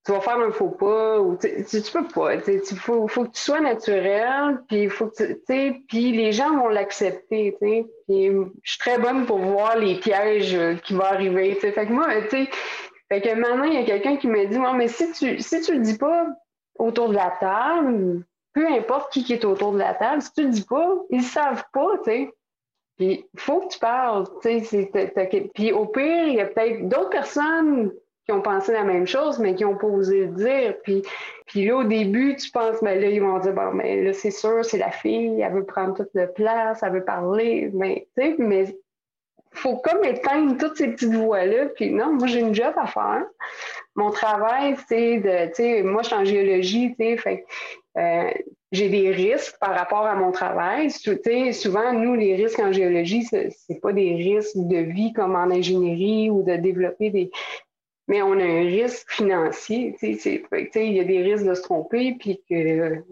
tu 0.04 0.12
vas 0.12 0.20
faire 0.20 0.38
un 0.38 0.50
faux 0.50 0.70
pas 0.70 1.20
ou 1.20 1.37
tu, 1.37 1.64
tu 1.64 1.92
peux 1.92 2.08
pas. 2.08 2.34
Il 2.34 2.60
faut, 2.60 3.06
faut, 3.08 3.25
que 3.25 3.30
tu 3.30 3.40
sois 3.40 3.60
naturel, 3.60 4.60
puis 4.68 4.88
faut 4.88 5.08
que 5.08 5.32
tu 5.32 5.84
puis 5.88 6.12
les 6.12 6.32
gens 6.32 6.56
vont 6.56 6.68
l'accepter. 6.68 7.56
Puis 7.60 7.87
je 8.08 8.70
suis 8.70 8.78
très 8.78 8.98
bonne 8.98 9.26
pour 9.26 9.38
voir 9.38 9.76
les 9.76 9.96
pièges 10.00 10.54
euh, 10.54 10.75
qui 10.76 10.94
vont 10.94 11.04
arriver. 11.04 11.54
Fait 11.54 11.72
que 11.72 11.92
moi, 11.92 12.06
tu 12.30 12.48
fait 13.10 13.22
que 13.22 13.34
maintenant, 13.34 13.64
il 13.64 13.75
y 13.75 13.78
a 13.78 13.84
quelqu'un 13.84 14.16
qui 14.16 14.26
me 14.26 14.46
dit 14.46 14.58
mais 14.76 14.88
si 14.88 15.10
tu 15.12 15.40
si 15.40 15.60
tu 15.62 15.75
le 15.75 15.80
dis 15.80 15.96
pas 15.96 16.26
autour 16.78 17.08
de 17.08 17.14
la 17.14 17.32
table, 17.40 18.25
peu 18.52 18.66
importe 18.66 19.12
qui, 19.12 19.32
est 19.32 19.44
autour 19.44 19.72
de 19.72 19.78
la 19.78 19.94
table, 19.94 20.22
si 20.22 20.32
tu 20.32 20.42
le 20.42 20.50
dis 20.50 20.64
pas, 20.64 20.94
ils 21.10 21.22
savent 21.22 21.64
pas, 21.72 21.98
tu 22.04 22.10
sais. 22.10 22.30
Puis, 22.99 23.25
il 23.33 23.40
faut 23.40 23.61
que 23.61 23.73
tu 23.73 23.78
parles. 23.78 24.25
Puis, 25.55 25.73
au 25.73 25.87
pire, 25.87 26.26
il 26.26 26.35
y 26.35 26.40
a 26.40 26.47
peut-être 26.47 26.88
d'autres 26.88 27.11
personnes 27.11 27.93
qui 28.25 28.33
ont 28.33 28.43
pensé 28.43 28.73
la 28.73 28.85
même 28.85 29.07
chose, 29.07 29.38
mais 29.38 29.55
qui 29.55 29.64
n'ont 29.64 29.76
pas 29.76 29.87
osé 29.87 30.26
le 30.26 30.33
dire. 30.35 30.75
Puis, 30.83 31.02
puis 31.47 31.67
là, 31.67 31.76
au 31.76 31.85
début, 31.85 32.37
tu 32.37 32.50
penses, 32.50 32.83
mais 32.83 32.97
ben 32.97 33.02
là, 33.02 33.09
ils 33.09 33.23
vont 33.23 33.38
dire, 33.38 33.55
bon, 33.55 33.73
mais 33.73 34.02
là, 34.02 34.12
c'est 34.12 34.31
sûr, 34.31 34.64
c'est 34.64 34.78
la 34.78 34.90
fille, 34.90 35.40
elle 35.40 35.52
veut 35.52 35.64
prendre 35.64 35.95
toute 35.95 36.11
la 36.12 36.26
place, 36.26 36.83
elle 36.83 36.93
veut 36.93 37.05
parler. 37.05 37.71
Mais, 37.73 38.07
tu 38.17 38.23
sais, 38.23 38.35
mais 38.38 38.76
faut 39.52 39.76
comme 39.76 40.05
éteindre 40.05 40.59
toutes 40.59 40.76
ces 40.76 40.88
petites 40.88 41.14
voix-là. 41.14 41.67
Puis 41.75 41.90
non, 41.90 42.12
moi, 42.14 42.26
j'ai 42.26 42.40
une 42.40 42.55
job 42.55 42.75
à 42.76 42.87
faire. 42.87 43.25
Mon 43.99 44.12
travail, 44.12 44.76
c'est 44.88 45.19
de, 45.19 45.83
moi, 45.83 46.02
je 46.02 46.07
suis 46.07 46.17
en 46.17 46.25
géologie, 46.25 46.95
euh, 47.00 48.31
j'ai 48.71 48.88
des 48.88 49.11
risques 49.11 49.57
par 49.59 49.75
rapport 49.75 50.07
à 50.07 50.14
mon 50.14 50.31
travail. 50.31 50.88
souvent, 51.52 51.93
nous, 51.93 52.14
les 52.14 52.37
risques 52.37 52.61
en 52.61 52.71
géologie, 52.71 53.25
c'est 53.25 53.81
pas 53.83 53.93
des 53.93 54.14
risques 54.14 54.55
de 54.55 54.76
vie 54.76 55.12
comme 55.12 55.35
en 55.35 55.50
ingénierie 55.50 56.31
ou 56.31 56.45
de 56.45 56.55
développer 56.55 57.11
des. 57.11 57.33
Mais 58.07 58.23
on 58.23 58.35
a 58.35 58.45
un 58.45 58.61
risque 58.61 59.11
financier. 59.11 59.97
Il 60.00 60.93
y 60.93 61.00
a 61.00 61.05
des 61.05 61.23
risques 61.23 61.47
de 61.47 61.55
se 61.55 61.62
tromper, 61.62 62.14
puis 62.21 62.40
que 62.49 63.02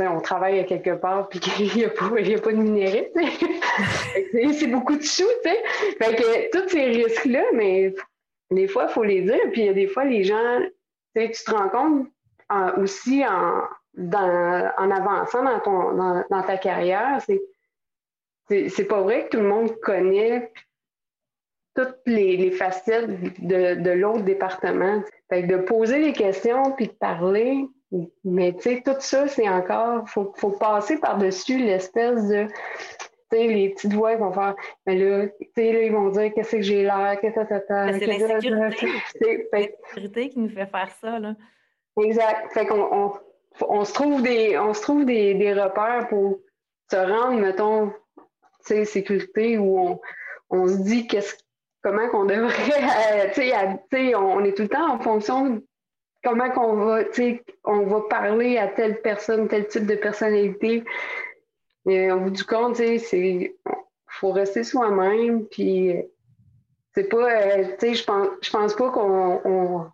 on 0.00 0.20
travaille 0.22 0.58
à 0.60 0.64
quelque 0.64 0.94
part 0.94 1.28
puis 1.28 1.40
qu'il 1.40 1.74
n'y 1.76 1.84
a, 1.84 1.90
pas, 1.90 2.52
de 2.52 2.56
minerai. 2.56 3.12
c'est 4.54 4.66
beaucoup 4.68 4.96
de 4.96 5.02
sous. 5.02 5.28
Fait 5.42 6.16
que 6.16 6.50
tous 6.52 6.70
ces 6.70 6.86
risques-là, 6.86 7.44
mais 7.52 7.92
des 8.52 8.68
fois, 8.68 8.86
il 8.88 8.92
faut 8.92 9.04
les 9.04 9.22
dire. 9.22 9.40
Puis 9.52 9.62
il 9.62 9.66
y 9.66 9.68
a 9.68 9.74
des 9.74 9.86
fois, 9.86 10.04
les 10.04 10.24
gens, 10.24 10.60
tu 11.14 11.30
te 11.30 11.50
rends 11.50 11.68
compte 11.68 12.08
aussi 12.78 13.24
en, 13.26 13.62
en 13.98 14.90
avançant 14.90 15.42
dans, 15.42 15.60
ton, 15.60 15.94
dans, 15.94 16.42
ta 16.42 16.56
carrière, 16.56 17.20
c'est, 17.26 17.40
c'est, 18.68 18.84
pas 18.84 19.00
vrai 19.00 19.24
que 19.24 19.36
tout 19.36 19.42
le 19.42 19.48
monde 19.48 19.74
connaît 19.80 20.52
toutes 21.74 21.98
les, 22.06 22.50
facettes 22.50 23.08
de, 23.40 23.90
l'autre 23.90 24.22
département. 24.24 25.02
Fait 25.30 25.42
de 25.42 25.56
poser 25.56 25.98
les 25.98 26.12
questions 26.12 26.72
puis 26.72 26.88
de 26.88 26.92
parler, 26.92 27.66
mais 28.24 28.52
tu 28.54 28.62
sais, 28.62 28.82
tout 28.84 28.96
ça, 28.98 29.28
c'est 29.28 29.48
encore, 29.48 30.08
faut, 30.08 30.32
faut 30.36 30.50
passer 30.50 30.98
par-dessus 30.98 31.58
l'espèce 31.58 32.28
de, 32.28 32.46
tu 33.32 33.48
les 33.48 33.70
petites 33.70 33.92
voix 33.92 34.16
vont 34.16 34.32
faire, 34.32 34.54
mais 34.86 34.96
là, 34.96 35.26
tu 35.54 35.62
ils 35.62 35.92
vont 35.92 36.10
dire 36.10 36.32
qu'est-ce 36.34 36.56
que 36.56 36.62
j'ai 36.62 36.82
l'air, 36.82 37.18
qu'est-ce 37.20 37.40
que 37.40 37.66
ça 37.66 37.86
l'insécurité. 37.90 39.02
C'est 39.20 39.48
l'insécurité 39.52 40.28
qui 40.28 40.38
nous 40.38 40.48
fait 40.48 40.66
faire 40.66 40.90
ça, 41.00 41.18
là. 41.18 41.34
Exact. 42.00 42.52
Fait 42.52 42.66
qu'on 42.66 43.12
on 43.68 43.84
se 43.84 43.92
trouve 43.92 44.22
des, 44.22 44.58
on 44.58 44.72
se 44.74 44.82
trouve 44.82 45.04
des, 45.04 45.34
des 45.34 45.52
repères 45.52 46.08
pour 46.08 46.40
se 46.90 46.96
rendre, 46.96 47.38
mettons, 47.38 47.92
sécurité 48.60 49.58
où 49.58 49.78
on, 49.78 50.00
on 50.50 50.68
se 50.68 50.82
dit 50.82 51.06
qu'est-ce 51.06 51.36
comment 51.82 52.08
qu'on 52.08 52.24
devrait, 52.24 53.30
tu 53.34 53.42
sais, 53.42 54.14
on 54.14 54.44
est 54.44 54.56
tout 54.56 54.62
le 54.62 54.68
temps 54.68 54.92
en 54.92 54.98
fonction 54.98 55.60
comment 56.22 56.50
qu'on 56.50 56.76
va, 56.76 57.00
on 57.64 57.82
va 57.86 58.00
parler 58.08 58.58
à 58.58 58.68
telle 58.68 59.00
personne, 59.02 59.48
tel 59.48 59.66
type 59.66 59.86
de 59.86 59.96
personnalité. 59.96 60.84
Et 61.86 62.12
au 62.12 62.20
bout 62.20 62.30
du 62.30 62.44
compte, 62.44 62.76
c'est 62.76 63.56
faut 64.06 64.30
rester 64.30 64.62
soi-même, 64.62 65.46
puis 65.46 65.94
c'est 66.94 67.08
pas, 67.08 67.30
euh, 67.30 67.64
tu 67.78 67.88
sais, 67.88 67.94
je 67.94 68.04
pense, 68.04 68.28
je 68.42 68.50
pense 68.50 68.74
pas 68.74 68.90
qu'on, 68.90 69.86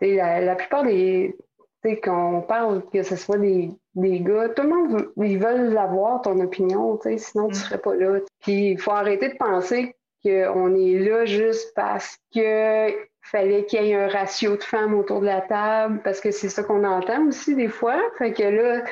la, 0.00 0.40
la 0.40 0.54
plupart 0.56 0.82
des, 0.82 1.36
tu 1.82 1.90
sais, 1.90 2.00
quand 2.00 2.34
on 2.34 2.42
parle 2.42 2.82
que 2.90 3.02
ce 3.02 3.16
soit 3.16 3.38
des, 3.38 3.70
des 3.94 4.20
gars, 4.20 4.48
tout 4.50 4.62
le 4.62 4.68
monde, 4.68 5.08
ils 5.16 5.38
veulent 5.38 5.76
avoir 5.78 6.22
ton 6.22 6.38
opinion, 6.40 6.96
tu 6.96 7.10
sais, 7.10 7.18
sinon 7.18 7.48
tu 7.48 7.54
mm. 7.54 7.54
serais 7.54 7.78
pas 7.78 7.94
là. 7.94 8.18
Puis 8.40 8.70
il 8.72 8.78
faut 8.78 8.90
arrêter 8.90 9.28
de 9.28 9.36
penser 9.36 9.94
qu'on 10.22 10.74
est 10.74 10.98
là 10.98 11.24
juste 11.24 11.72
parce 11.74 12.18
que 12.34 12.90
fallait 13.30 13.64
qu'il 13.64 13.82
y 13.82 13.90
ait 13.90 13.94
un 13.94 14.08
ratio 14.08 14.56
de 14.56 14.62
femmes 14.62 14.94
autour 14.94 15.20
de 15.20 15.26
la 15.26 15.40
table, 15.40 16.00
parce 16.02 16.20
que 16.20 16.30
c'est 16.30 16.48
ça 16.48 16.62
qu'on 16.62 16.84
entend 16.84 17.26
aussi 17.26 17.54
des 17.54 17.68
fois. 17.68 18.00
Fait 18.18 18.32
que 18.32 18.42
là, 18.42 18.84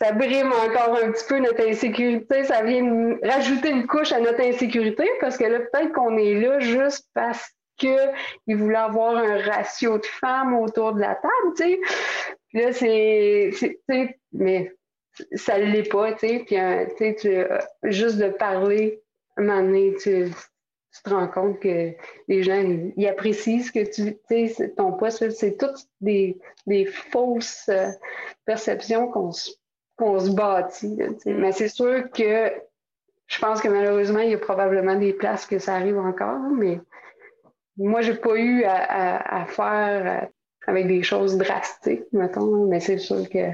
ça 0.00 0.12
brime 0.12 0.52
encore 0.52 0.98
un 1.02 1.10
petit 1.12 1.24
peu 1.28 1.38
notre 1.38 1.66
insécurité, 1.66 2.44
ça 2.44 2.62
vient 2.62 3.16
rajouter 3.22 3.70
une 3.70 3.86
couche 3.86 4.12
à 4.12 4.20
notre 4.20 4.40
insécurité, 4.40 5.08
parce 5.20 5.36
que 5.38 5.44
là, 5.44 5.60
peut-être 5.60 5.92
qu'on 5.92 6.16
est 6.18 6.34
là 6.34 6.60
juste 6.60 7.08
parce 7.14 7.50
qu'ils 7.76 8.56
voulaient 8.56 8.76
avoir 8.76 9.16
un 9.16 9.40
ratio 9.40 9.98
de 9.98 10.06
femmes 10.06 10.54
autour 10.54 10.92
de 10.94 11.00
la 11.00 11.14
table, 11.14 11.54
tu 11.56 11.62
sais. 11.62 11.80
Puis 12.48 12.62
là, 12.62 12.72
c'est, 12.72 13.50
mais 14.32 14.72
ça 15.32 15.58
ne 15.58 15.64
l'est 15.64 15.88
pas, 15.88 16.12
tu 16.12 16.28
sais. 16.28 16.42
Puis, 16.46 16.58
euh, 16.58 16.84
tu 16.98 17.28
euh, 17.28 17.58
juste 17.84 18.18
de 18.18 18.28
parler, 18.28 19.00
à 19.36 19.40
un 19.40 19.44
moment 19.44 19.62
donné, 19.62 19.94
tu, 20.02 20.30
tu 20.98 21.10
te 21.10 21.14
rends 21.14 21.28
compte 21.28 21.60
que 21.60 21.92
les 22.28 22.42
gens, 22.42 22.60
ils, 22.96 23.06
apprécient 23.06 23.60
ce 23.60 23.72
que 23.72 23.84
tu 23.84 24.16
sais, 24.28 24.74
ton 24.76 24.92
poste. 24.92 25.30
C'est 25.30 25.56
toutes 25.56 25.86
des, 26.00 26.38
des 26.66 26.84
fausses 26.86 27.68
euh, 27.68 27.90
perceptions 28.44 29.08
qu'on 29.08 29.32
se, 29.32 29.50
qu'on 29.96 30.18
se 30.18 30.30
bâtit. 30.30 30.98
Mais 31.26 31.52
c'est 31.52 31.68
sûr 31.68 32.10
que 32.10 32.52
je 33.26 33.38
pense 33.38 33.60
que 33.60 33.68
malheureusement, 33.68 34.20
il 34.20 34.30
y 34.30 34.34
a 34.34 34.38
probablement 34.38 34.96
des 34.96 35.12
places 35.12 35.46
que 35.46 35.58
ça 35.58 35.74
arrive 35.74 35.98
encore, 35.98 36.40
mais 36.52 36.80
moi, 37.76 38.00
j'ai 38.00 38.14
pas 38.14 38.36
eu 38.36 38.64
à, 38.64 39.42
à, 39.42 39.46
faire 39.46 40.22
euh, 40.22 40.26
avec 40.66 40.88
des 40.88 41.02
choses 41.02 41.36
drastiques, 41.36 42.12
mettons, 42.12 42.66
mais 42.66 42.80
c'est 42.80 42.98
sûr 42.98 43.28
que. 43.28 43.50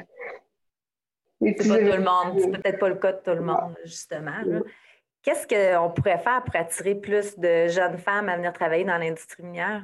C'est 1.43 1.69
pas 1.69 1.79
tout 1.79 1.85
le 1.85 1.99
monde, 1.99 2.41
c'est 2.41 2.51
peut-être 2.51 2.79
pas 2.79 2.89
le 2.89 2.95
cas 2.95 3.13
de 3.13 3.19
tout 3.19 3.35
le 3.35 3.43
monde, 3.43 3.77
justement. 3.85 4.41
Là. 4.47 4.61
Qu'est-ce 5.25 5.47
qu'on 5.49 5.91
pourrait 5.91 6.19
faire 6.19 6.45
pour 6.45 6.55
attirer 6.55 6.95
plus 6.95 7.39
de 7.39 7.67
jeunes 7.69 7.97
femmes 7.97 8.29
à 8.29 8.37
venir 8.37 8.53
travailler 8.53 8.85
dans 8.85 8.99
l'industrie 8.99 9.43
minière? 9.43 9.83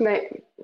Bien, 0.00 0.18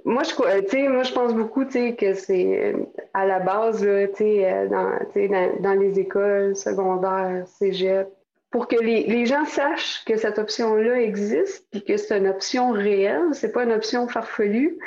moi, 0.06 0.22
je, 0.22 0.32
euh, 0.42 0.88
moi, 0.88 1.02
je 1.02 1.12
pense 1.12 1.34
beaucoup 1.34 1.66
que 1.66 2.14
c'est 2.14 2.74
euh, 2.74 2.84
à 3.12 3.26
la 3.26 3.38
base, 3.40 3.84
là, 3.84 4.06
euh, 4.20 4.68
dans, 4.68 5.60
dans, 5.60 5.78
les 5.78 6.00
écoles 6.00 6.56
secondaires, 6.56 7.46
cégep, 7.46 8.08
pour 8.50 8.66
que 8.66 8.76
les, 8.76 9.04
les, 9.04 9.26
gens 9.26 9.44
sachent 9.44 10.02
que 10.06 10.16
cette 10.16 10.38
option-là 10.38 11.02
existe 11.02 11.66
et 11.74 11.82
que 11.82 11.98
c'est 11.98 12.16
une 12.16 12.28
option 12.28 12.70
réelle, 12.70 13.34
c'est 13.34 13.52
pas 13.52 13.64
une 13.64 13.72
option 13.72 14.08
farfelue, 14.08 14.78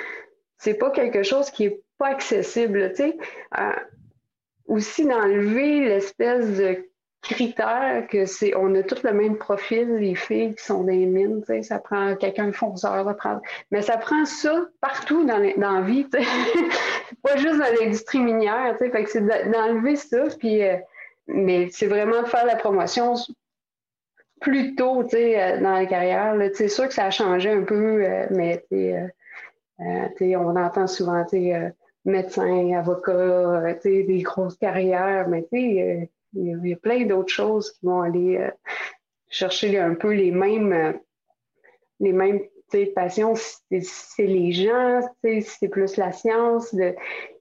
c'est 0.57 0.73
pas 0.73 0.89
quelque 0.89 1.21
chose 1.21 1.51
qui 1.51 1.65
est 1.65 1.83
pas 1.99 2.07
accessible. 2.07 2.91
Aussi 4.65 5.05
d'enlever 5.05 5.81
l'espèce 5.81 6.57
de 6.57 6.90
critères 7.21 8.07
que 8.09 8.25
c'est 8.25 8.55
on 8.55 8.73
a 8.75 8.83
tous 8.83 9.03
le 9.03 9.13
même 9.13 9.37
profil, 9.37 9.95
les 9.97 10.15
filles 10.15 10.55
qui 10.55 10.63
sont 10.63 10.83
des 10.83 11.05
mines, 11.05 11.43
ça 11.61 11.79
prend 11.79 12.15
quelqu'un 12.15 12.47
de 12.47 12.51
fonceur, 12.51 13.05
ça 13.05 13.13
prend, 13.13 13.41
mais 13.69 13.81
ça 13.81 13.97
prend 13.97 14.25
ça 14.25 14.65
partout 14.81 15.23
dans, 15.25 15.39
dans 15.57 15.79
la 15.79 15.81
vie, 15.81 16.05
pas 17.23 17.37
juste 17.37 17.59
dans 17.59 17.73
l'industrie 17.79 18.19
minière, 18.19 18.75
fait 18.77 18.89
que 18.89 19.09
c'est 19.09 19.21
d'enlever 19.21 19.95
ça, 19.95 20.23
puis 20.39 20.63
euh, 20.63 20.77
mais 21.27 21.69
c'est 21.71 21.87
vraiment 21.87 22.23
de 22.23 22.27
faire 22.27 22.45
la 22.45 22.55
promotion 22.55 23.13
plus 24.41 24.75
tôt 24.75 25.03
euh, 25.13 25.61
dans 25.61 25.73
la 25.73 25.85
carrière. 25.85 26.35
C'est 26.53 26.67
sûr 26.67 26.87
que 26.87 26.93
ça 26.93 27.05
a 27.05 27.11
changé 27.11 27.51
un 27.51 27.61
peu, 27.61 28.03
euh, 28.03 28.25
mais 28.31 28.65
on 30.35 30.55
entend 30.55 30.87
souvent 30.87 31.23
médecin, 32.03 32.73
avocat, 32.73 33.75
des 33.83 34.21
grosses 34.23 34.57
carrières, 34.57 35.27
mais 35.29 35.45
tu 35.51 36.09
il 36.33 36.67
y 36.67 36.73
a 36.73 36.77
plein 36.77 37.05
d'autres 37.05 37.33
choses 37.33 37.71
qui 37.71 37.85
vont 37.85 38.01
aller 38.01 38.37
euh, 38.37 38.51
chercher 39.29 39.77
un 39.79 39.95
peu 39.95 40.13
les 40.13 40.31
mêmes, 40.31 40.73
euh, 40.73 40.93
les 41.99 42.13
mêmes 42.13 42.41
passions. 42.95 43.33
C'est 43.35 44.25
les 44.25 44.51
gens, 44.53 45.01
c'est 45.23 45.67
plus 45.69 45.97
la 45.97 46.11
science. 46.11 46.73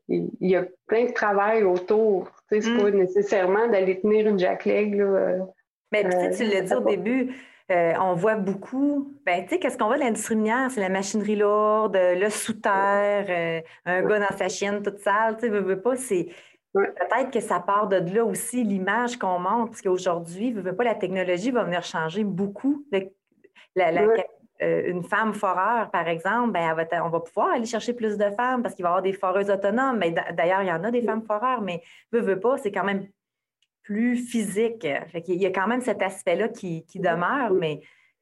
il 0.09 0.29
y 0.41 0.57
a 0.57 0.65
plein 0.87 1.05
de 1.05 1.13
travail 1.13 1.63
autour. 1.63 2.29
C'est 2.51 2.67
mm. 2.67 2.79
pas 2.79 2.91
nécessairement 2.91 3.69
d'aller 3.69 4.01
tenir 4.01 4.27
une 4.27 4.39
jackleg. 4.39 5.01
Euh, 5.01 5.39
Mais 5.93 6.03
tu 6.37 6.45
l'as 6.45 6.63
dit 6.63 6.75
au 6.75 6.81
début, 6.81 7.33
on 7.69 8.15
voit 8.15 8.35
beaucoup, 8.35 9.15
ben, 9.25 9.45
tu 9.45 9.51
sais, 9.51 9.59
qu'est-ce 9.61 9.79
qu'on 9.79 9.87
voit 9.87 9.95
de 9.95 10.01
l'industrie 10.03 10.35
minière? 10.35 10.69
C'est 10.73 10.81
la 10.81 10.89
machinerie 10.89 11.37
lourde, 11.37 11.97
le 11.97 12.29
sous-terre, 12.29 13.63
un 13.85 14.03
gars 14.03 14.19
dans 14.19 14.37
sa 14.37 14.49
chienne 14.49 14.83
toute 14.83 14.99
sale, 14.99 15.37
tu 15.37 15.47
sais, 15.47 15.49
veux 15.49 15.81
pas, 15.81 15.95
c'est 15.95 16.27
Peut-être 16.73 17.31
que 17.33 17.41
ça 17.41 17.59
part 17.59 17.89
de 17.89 17.97
là 17.97 18.25
aussi, 18.25 18.63
l'image 18.63 19.19
qu'on 19.19 19.39
montre, 19.39 19.71
parce 19.71 19.83
qu'aujourd'hui, 19.83 20.53
pas, 20.53 20.85
la 20.85 20.95
technologie 20.95 21.51
va 21.51 21.65
venir 21.65 21.83
changer 21.83 22.23
beaucoup. 22.23 22.85
Euh, 24.63 24.91
une 24.91 25.03
femme 25.03 25.33
foreur, 25.33 25.91
par 25.91 26.07
exemple, 26.07 26.53
ben, 26.53 26.77
on 27.03 27.09
va 27.09 27.21
pouvoir 27.21 27.53
aller 27.53 27.65
chercher 27.65 27.95
plus 27.95 28.19
de 28.19 28.31
femmes 28.31 28.63
parce 28.63 28.75
qu'il 28.75 28.83
va 28.83 28.91
y 28.91 28.93
avoir 28.93 29.03
des 29.03 29.15
foreuses 29.15 29.51
autonomes. 29.51 29.99
Mais 29.99 30.15
d'ailleurs, 30.33 30.63
il 30.63 30.69
y 30.69 30.73
en 30.73 30.85
a 30.85 30.91
des 30.91 31.03
femmes 31.03 31.23
foreurs, 31.23 31.63
mais 31.63 31.83
veut, 32.13 32.21
veut 32.21 32.39
pas, 32.39 32.59
c'est 32.59 32.71
quand 32.71 32.85
même 32.85 33.07
plus 33.83 34.17
physique. 34.17 34.87
il 35.27 35.41
y 35.41 35.47
a 35.47 35.51
quand 35.51 35.67
même 35.67 35.81
cet 35.81 36.03
aspect-là 36.03 36.49
qui, 36.49 36.85
qui 36.85 37.01
demeure, 37.01 37.53
mais 37.53 37.81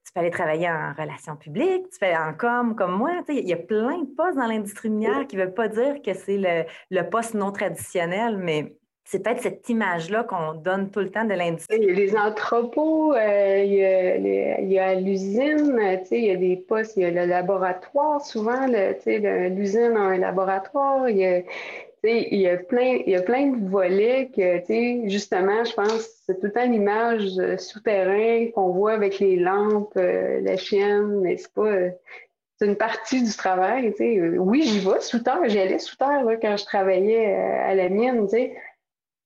tu 0.08 0.14
peux 0.14 0.20
aller 0.20 0.30
travailler 0.30 0.70
en 0.70 0.94
relations 0.98 1.36
publiques, 1.36 1.90
tu 1.90 1.98
fais 1.98 2.16
en 2.16 2.32
com 2.32 2.74
comme 2.74 2.92
moi. 2.92 3.10
Il 3.28 3.46
y 3.46 3.52
a 3.52 3.56
plein 3.56 3.98
de 3.98 4.06
postes 4.16 4.38
dans 4.38 4.46
l'industrie 4.46 4.88
minière 4.88 5.26
qui 5.26 5.36
ne 5.36 5.42
veulent 5.42 5.52
pas 5.52 5.68
dire 5.68 6.00
que 6.02 6.14
c'est 6.14 6.38
le, 6.90 7.02
poste 7.10 7.34
non 7.34 7.52
traditionnel, 7.52 8.38
mais 8.38 8.74
c'est 9.04 9.22
peut-être 9.22 9.42
cette 9.42 9.68
image-là 9.68 10.24
qu'on 10.24 10.54
donne 10.54 10.90
tout 10.90 11.00
le 11.00 11.10
temps 11.10 11.26
de 11.26 11.34
l'industrie. 11.34 11.76
Il 11.78 11.88
y 11.88 11.90
a 11.90 11.94
les 11.94 12.16
entrepôts, 12.16 13.12
euh, 13.12 13.62
il, 13.64 14.70
y 14.70 14.78
a, 14.78 14.94
l'usine, 14.94 15.78
il 16.10 16.24
y 16.24 16.30
a 16.30 16.36
des 16.36 16.56
postes, 16.56 16.96
il 16.96 17.02
y 17.02 17.04
a 17.04 17.10
le 17.10 17.26
laboratoire. 17.26 18.22
Souvent, 18.22 18.66
l'usine 18.66 19.94
a 19.94 20.00
un 20.00 20.16
laboratoire. 20.16 21.10
Il 21.10 21.18
y 21.18 21.26
a, 21.26 21.42
il 22.04 22.40
y 22.40 22.48
a 22.48 22.56
plein, 22.56 23.00
il 23.06 23.10
y 23.10 23.16
a 23.16 23.22
plein 23.22 23.48
de 23.48 23.68
volets 23.68 24.30
que, 24.34 25.08
justement, 25.08 25.64
je 25.64 25.74
pense, 25.74 26.08
c'est 26.24 26.38
tout 26.38 26.46
le 26.46 26.52
temps 26.52 26.68
l'image 26.68 27.30
souterrain 27.58 28.50
qu'on 28.52 28.70
voit 28.70 28.92
avec 28.92 29.18
les 29.18 29.36
lampes, 29.36 29.96
euh, 29.96 30.40
la 30.40 30.56
chienne, 30.56 31.20
mais 31.20 31.36
c'est 31.36 31.52
pas, 31.52 31.66
euh, 31.66 31.90
c'est 32.56 32.66
une 32.66 32.76
partie 32.76 33.22
du 33.22 33.32
travail, 33.32 33.94
Oui, 34.38 34.62
j'y 34.62 34.80
vais 34.80 35.00
sous 35.00 35.20
terre, 35.20 35.40
j'y 35.46 35.58
allais 35.58 35.78
sous 35.78 35.96
terre, 35.96 36.24
quand 36.40 36.56
je 36.56 36.64
travaillais 36.64 37.34
euh, 37.34 37.70
à 37.70 37.74
la 37.74 37.88
mine, 37.88 38.26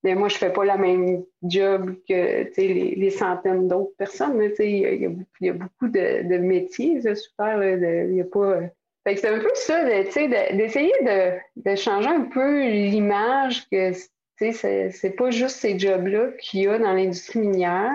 Mais 0.03 0.15
moi, 0.15 0.27
je 0.27 0.37
fais 0.37 0.51
pas 0.51 0.65
la 0.65 0.77
même 0.77 1.23
job 1.43 1.95
que, 2.07 2.57
les, 2.57 3.09
centaines 3.09 3.67
d'autres 3.67 3.95
personnes, 3.97 4.41
il 4.59 5.17
y, 5.41 5.49
a 5.49 5.53
beaucoup 5.53 5.87
de, 5.87 6.37
métiers, 6.37 7.01
sous 7.15 7.31
terre, 7.37 7.63
il 7.63 8.15
y 8.15 8.21
a 8.21 8.25
pas, 8.25 8.59
c'est 9.05 9.27
un 9.27 9.39
peu 9.39 9.51
ça, 9.53 9.83
d'essayer 9.83 10.93
de, 11.55 11.75
changer 11.75 12.07
un 12.07 12.21
peu 12.21 12.67
l'image 12.67 13.67
que 13.69 13.91
c'est 14.37 15.15
pas 15.17 15.29
juste 15.29 15.57
ces 15.57 15.77
jobs-là 15.77 16.31
qu'il 16.39 16.61
y 16.61 16.67
a 16.67 16.79
dans 16.79 16.93
l'industrie 16.93 17.39
minière. 17.39 17.91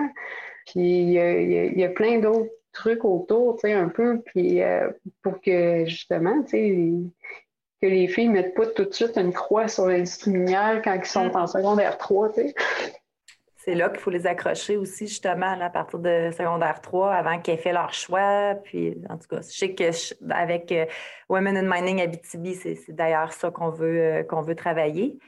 Puis 0.67 1.01
il 1.01 1.11
y 1.77 1.83
a, 1.83 1.89
plein 1.89 2.19
d'autres 2.19 2.51
trucs 2.71 3.03
autour, 3.03 3.57
un 3.63 3.89
peu, 3.89 4.21
puis 4.21 4.61
euh, 4.61 4.89
pour 5.23 5.41
que 5.41 5.85
justement, 5.85 6.43
que 6.43 7.87
les 7.87 8.07
filles 8.07 8.27
ne 8.27 8.33
mettent 8.33 8.53
pas 8.53 8.67
tout 8.67 8.85
de 8.85 8.93
suite 8.93 9.17
une 9.17 9.33
croix 9.33 9.67
sur 9.67 9.87
l'industrie 9.87 10.31
minière 10.31 10.81
quand 10.83 10.93
ils 10.93 11.05
sont 11.05 11.25
mm. 11.25 11.35
en 11.35 11.47
secondaire 11.47 11.97
3, 11.97 12.33
c'est 13.59 13.75
là 13.75 13.89
qu'il 13.89 13.99
faut 13.99 14.09
les 14.09 14.25
accrocher 14.25 14.77
aussi, 14.77 15.05
justement, 15.05 15.59
à 15.59 15.69
partir 15.69 15.99
de 15.99 16.31
secondaire 16.31 16.79
3, 16.79 17.13
avant 17.13 17.39
qu'ils 17.41 17.55
aient 17.55 17.57
fait 17.57 17.73
leur 17.73 17.93
choix. 17.93 18.55
Puis, 18.63 18.95
en 19.09 19.17
tout 19.17 19.27
cas, 19.27 19.41
je 19.41 19.51
sais 19.51 19.75
qu'avec 19.75 20.71
euh, 20.71 20.85
Women 21.27 21.57
in 21.57 21.69
Mining 21.69 22.01
Abitibi, 22.01 22.55
c'est 22.55 22.79
d'ailleurs 22.93 23.33
ça 23.33 23.51
qu'on 23.51 23.69
veut, 23.69 24.23
euh, 24.23 24.41
veut 24.41 24.55
travailler. 24.55 25.19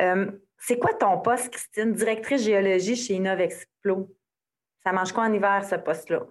Euh, 0.00 0.30
c'est 0.56 0.78
quoi 0.78 0.94
ton 0.94 1.18
poste, 1.18 1.50
Christine, 1.50 1.92
directrice 1.92 2.42
géologie 2.42 2.96
chez 2.96 3.14
Innovexplo? 3.14 4.08
Ça 4.82 4.92
mange 4.92 5.12
quoi 5.12 5.24
en 5.24 5.32
hiver, 5.32 5.62
ce 5.62 5.74
poste-là? 5.74 6.22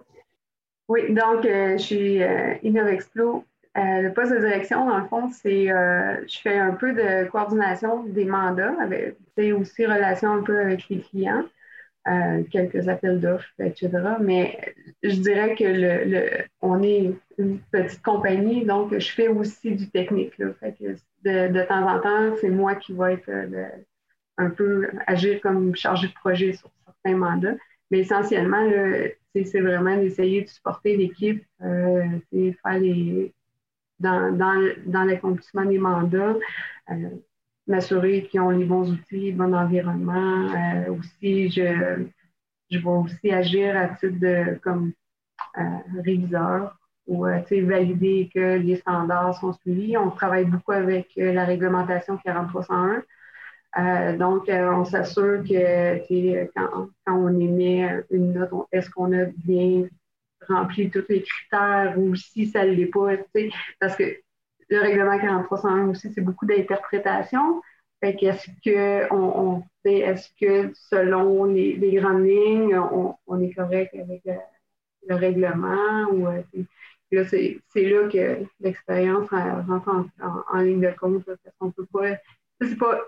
Oui, 0.88 1.12
donc, 1.14 1.44
je 1.44 1.76
suis 1.78 2.20
Innovexplo 2.66 3.44
euh, 3.76 4.02
le 4.02 4.12
poste 4.12 4.32
de 4.32 4.38
direction, 4.38 4.86
dans 4.86 4.98
le 4.98 5.06
fond, 5.06 5.30
c'est 5.30 5.70
euh, 5.70 6.16
je 6.26 6.40
fais 6.40 6.58
un 6.58 6.72
peu 6.74 6.92
de 6.92 7.28
coordination 7.28 8.04
des 8.04 8.24
mandats, 8.24 8.74
avec 8.80 9.16
aussi 9.54 9.86
relation 9.86 10.32
un 10.32 10.42
peu 10.42 10.58
avec 10.60 10.88
les 10.88 11.00
clients. 11.00 11.44
euh, 12.08 12.42
quelques 12.50 12.88
appels 12.88 13.20
d'offres, 13.20 13.46
etc. 13.60 13.90
Mais 14.20 14.74
je 15.02 15.16
dirais 15.20 15.54
que 15.56 15.64
le, 15.64 16.44
on 16.62 16.82
est 16.82 17.12
une 17.38 17.60
petite 17.70 18.02
compagnie, 18.02 18.64
donc 18.64 18.98
je 18.98 19.12
fais 19.12 19.28
aussi 19.28 19.72
du 19.76 19.90
technique. 19.90 20.34
Fait 20.60 20.74
que 20.78 20.96
de, 21.24 21.62
temps 21.66 21.86
en 21.88 22.00
temps, 22.00 22.36
c'est 22.40 22.50
moi 22.50 22.76
qui 22.76 22.94
vais 22.94 23.14
être 23.14 23.30
un 24.38 24.50
peu 24.50 24.88
agir 25.06 25.40
comme 25.42 25.76
chargé 25.76 26.08
de 26.08 26.14
projet 26.14 26.54
sur 26.54 26.70
certains 26.86 27.18
mandats. 27.18 27.56
Mais 27.90 28.00
essentiellement, 28.00 28.68
c'est 29.34 29.60
vraiment 29.60 29.96
d'essayer 29.96 30.42
de 30.42 30.48
supporter 30.48 30.96
l'équipe, 30.96 31.44
faire 31.60 32.78
les, 32.80 33.34
dans, 34.00 34.36
dans, 34.36 35.04
l'accomplissement 35.04 35.64
des 35.64 35.78
mandats, 35.78 36.36
euh, 36.90 37.10
m'assurer 37.66 38.24
qu'ils 38.24 38.40
ont 38.40 38.50
les 38.50 38.64
bons 38.64 38.90
outils, 38.90 39.32
le 39.32 39.36
bon 39.36 39.54
environnement. 39.54 40.48
Euh, 40.54 40.94
aussi, 40.94 41.50
je, 41.50 42.06
je 42.70 42.78
vais 42.78 42.84
aussi 42.84 43.30
agir 43.30 43.76
à 43.76 43.88
titre 43.88 44.18
de 44.20 44.58
comme 44.62 44.92
euh, 45.58 45.62
réviseur 46.04 46.78
ou 47.06 47.24
valider 47.24 48.30
que 48.34 48.58
les 48.58 48.76
standards 48.76 49.38
sont 49.38 49.54
suivis. 49.54 49.96
On 49.96 50.10
travaille 50.10 50.44
beaucoup 50.44 50.72
avec 50.72 51.10
la 51.16 51.46
réglementation 51.46 52.18
4301. 52.18 53.02
Euh, 53.78 54.16
donc, 54.18 54.44
on 54.48 54.84
s'assure 54.84 55.42
que 55.42 56.44
quand, 56.54 56.88
quand, 57.06 57.16
on 57.16 57.40
émet 57.40 58.04
une 58.10 58.34
note, 58.34 58.50
est-ce 58.72 58.90
qu'on 58.90 59.10
a 59.18 59.24
bien 59.24 59.86
rempli 60.46 60.90
tous 60.90 61.04
les 61.08 61.22
critères 61.22 61.94
ou 61.98 62.14
si 62.14 62.46
ça 62.46 62.64
ne 62.64 62.70
l'est 62.70 62.86
pas, 62.86 63.16
parce 63.80 63.96
que 63.96 64.04
le 64.70 64.80
règlement 64.80 65.18
4301 65.18 65.88
aussi, 65.88 66.12
c'est 66.12 66.20
beaucoup 66.20 66.46
d'interprétation. 66.46 67.62
Fait 68.00 68.14
qu'est-ce 68.14 68.48
que 68.64 69.12
on, 69.12 69.64
est-ce 69.84 70.28
que 70.40 70.72
selon 70.74 71.44
les, 71.44 71.92
grandes 71.94 72.24
lignes, 72.24 72.78
on, 72.78 73.40
est 73.40 73.52
correct 73.52 73.94
avec 73.94 74.22
le, 74.24 75.14
règlement 75.14 76.04
ou 76.12 76.28
euh, 76.28 76.42
là, 77.10 77.24
c'est, 77.24 77.60
là 77.74 78.08
que 78.08 78.44
l'expérience 78.60 79.28
rentre 79.30 80.10
en, 80.52 80.60
ligne 80.60 80.80
de 80.80 80.90
compte 80.98 81.24
parce 81.24 81.38
qu'on 81.58 81.70
peut 81.70 81.86
pas. 81.92 82.16
C'est 82.60 82.76
pas 82.76 83.00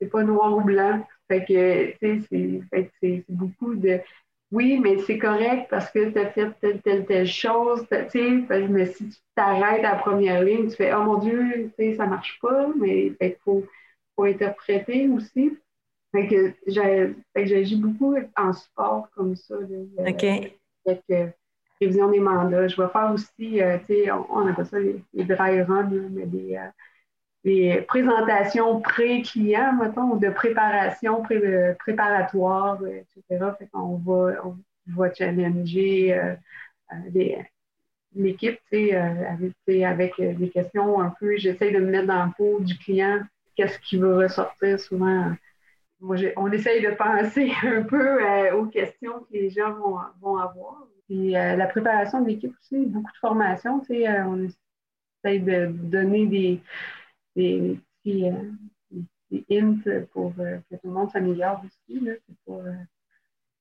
c'est 0.00 0.08
pas 0.08 0.22
noir 0.22 0.56
ou 0.56 0.60
blanc. 0.62 1.06
Fait 1.28 1.44
que 1.44 1.94
c'est 3.00 3.24
beaucoup 3.28 3.74
de 3.74 4.00
oui, 4.52 4.78
mais 4.78 4.98
c'est 4.98 5.18
correct 5.18 5.66
parce 5.68 5.90
que 5.90 6.10
tu 6.10 6.18
as 6.18 6.30
fait 6.30 6.50
telle, 6.60 6.80
telle, 6.82 7.06
telle 7.06 7.26
chose. 7.26 7.86
Mais 7.90 8.86
si 8.86 9.08
tu 9.08 9.18
t'arrêtes 9.34 9.84
à 9.84 9.92
la 9.92 9.96
première 9.96 10.42
ligne, 10.42 10.68
tu 10.68 10.76
fais 10.76 10.94
Oh 10.94 11.02
mon 11.02 11.18
Dieu, 11.18 11.72
ça 11.96 12.06
marche 12.06 12.38
pas, 12.40 12.68
mais 12.78 13.12
il 13.20 13.36
faut, 13.44 13.64
faut 14.14 14.24
interpréter 14.24 15.08
aussi. 15.08 15.58
Fait 16.12 16.28
que 16.28 16.54
j'agis 17.34 17.76
beaucoup 17.76 18.14
en 18.36 18.52
sport 18.52 19.08
comme 19.16 19.34
ça. 19.34 19.56
OK. 19.56 20.24
Avec 20.86 21.02
euh, 21.10 21.26
révision 21.80 22.10
des 22.10 22.20
mandats. 22.20 22.68
Je 22.68 22.80
vais 22.80 22.88
faire 22.88 23.10
aussi, 23.12 23.60
euh, 23.60 23.78
tu 23.78 23.86
sais, 23.86 24.10
on, 24.12 24.46
appelle 24.46 24.66
ça 24.66 24.78
les, 24.78 25.24
dry 25.24 25.62
runs, 25.62 25.90
mais 26.12 26.26
des, 26.26 26.54
euh, 26.54 26.68
les 27.44 27.82
présentations 27.82 28.80
pré-client, 28.80 29.74
mettons, 29.74 30.16
de 30.16 30.30
préparation 30.30 31.22
pré 31.22 31.74
préparatoire, 31.78 32.78
etc. 32.86 33.44
Fait 33.58 33.68
va, 33.72 33.90
on 34.42 34.56
va 34.86 35.12
challenger 35.12 36.14
euh, 36.14 36.34
euh, 36.92 37.42
l'équipe, 38.14 38.58
euh, 38.72 39.24
avec, 39.28 40.18
avec 40.18 40.38
des 40.38 40.48
questions 40.48 41.00
un 41.00 41.12
peu, 41.20 41.36
j'essaie 41.36 41.70
de 41.70 41.80
me 41.80 41.90
mettre 41.90 42.06
dans 42.06 42.24
le 42.24 42.32
pot 42.36 42.60
du 42.60 42.78
client, 42.78 43.20
qu'est-ce 43.56 43.78
qui 43.80 43.98
va 43.98 44.16
ressortir 44.16 44.80
souvent. 44.80 45.32
Moi, 46.00 46.16
on 46.36 46.50
essaye 46.50 46.82
de 46.82 46.90
penser 46.92 47.52
un 47.62 47.82
peu 47.82 48.52
aux 48.52 48.66
questions 48.66 49.20
que 49.20 49.34
les 49.34 49.50
gens 49.50 49.72
vont, 49.74 49.98
vont 50.20 50.38
avoir. 50.38 50.86
Et 51.10 51.32
la 51.32 51.66
préparation 51.66 52.22
de 52.22 52.28
l'équipe 52.28 52.54
aussi, 52.62 52.86
beaucoup 52.86 53.12
de 53.12 53.18
formation, 53.18 53.82
on 53.90 54.48
essaye 55.24 55.40
de 55.40 55.66
donner 55.66 56.26
des, 56.26 56.60
des, 57.36 57.78
petits, 58.02 58.28
euh, 58.28 59.38
hints 59.50 60.06
pour 60.12 60.32
euh, 60.38 60.58
que 60.70 60.76
tout 60.76 60.88
le 60.88 60.90
monde 60.90 61.10
s'améliore 61.10 61.62
aussi. 61.64 62.00
Là. 62.00 62.12
Euh, 62.50 62.72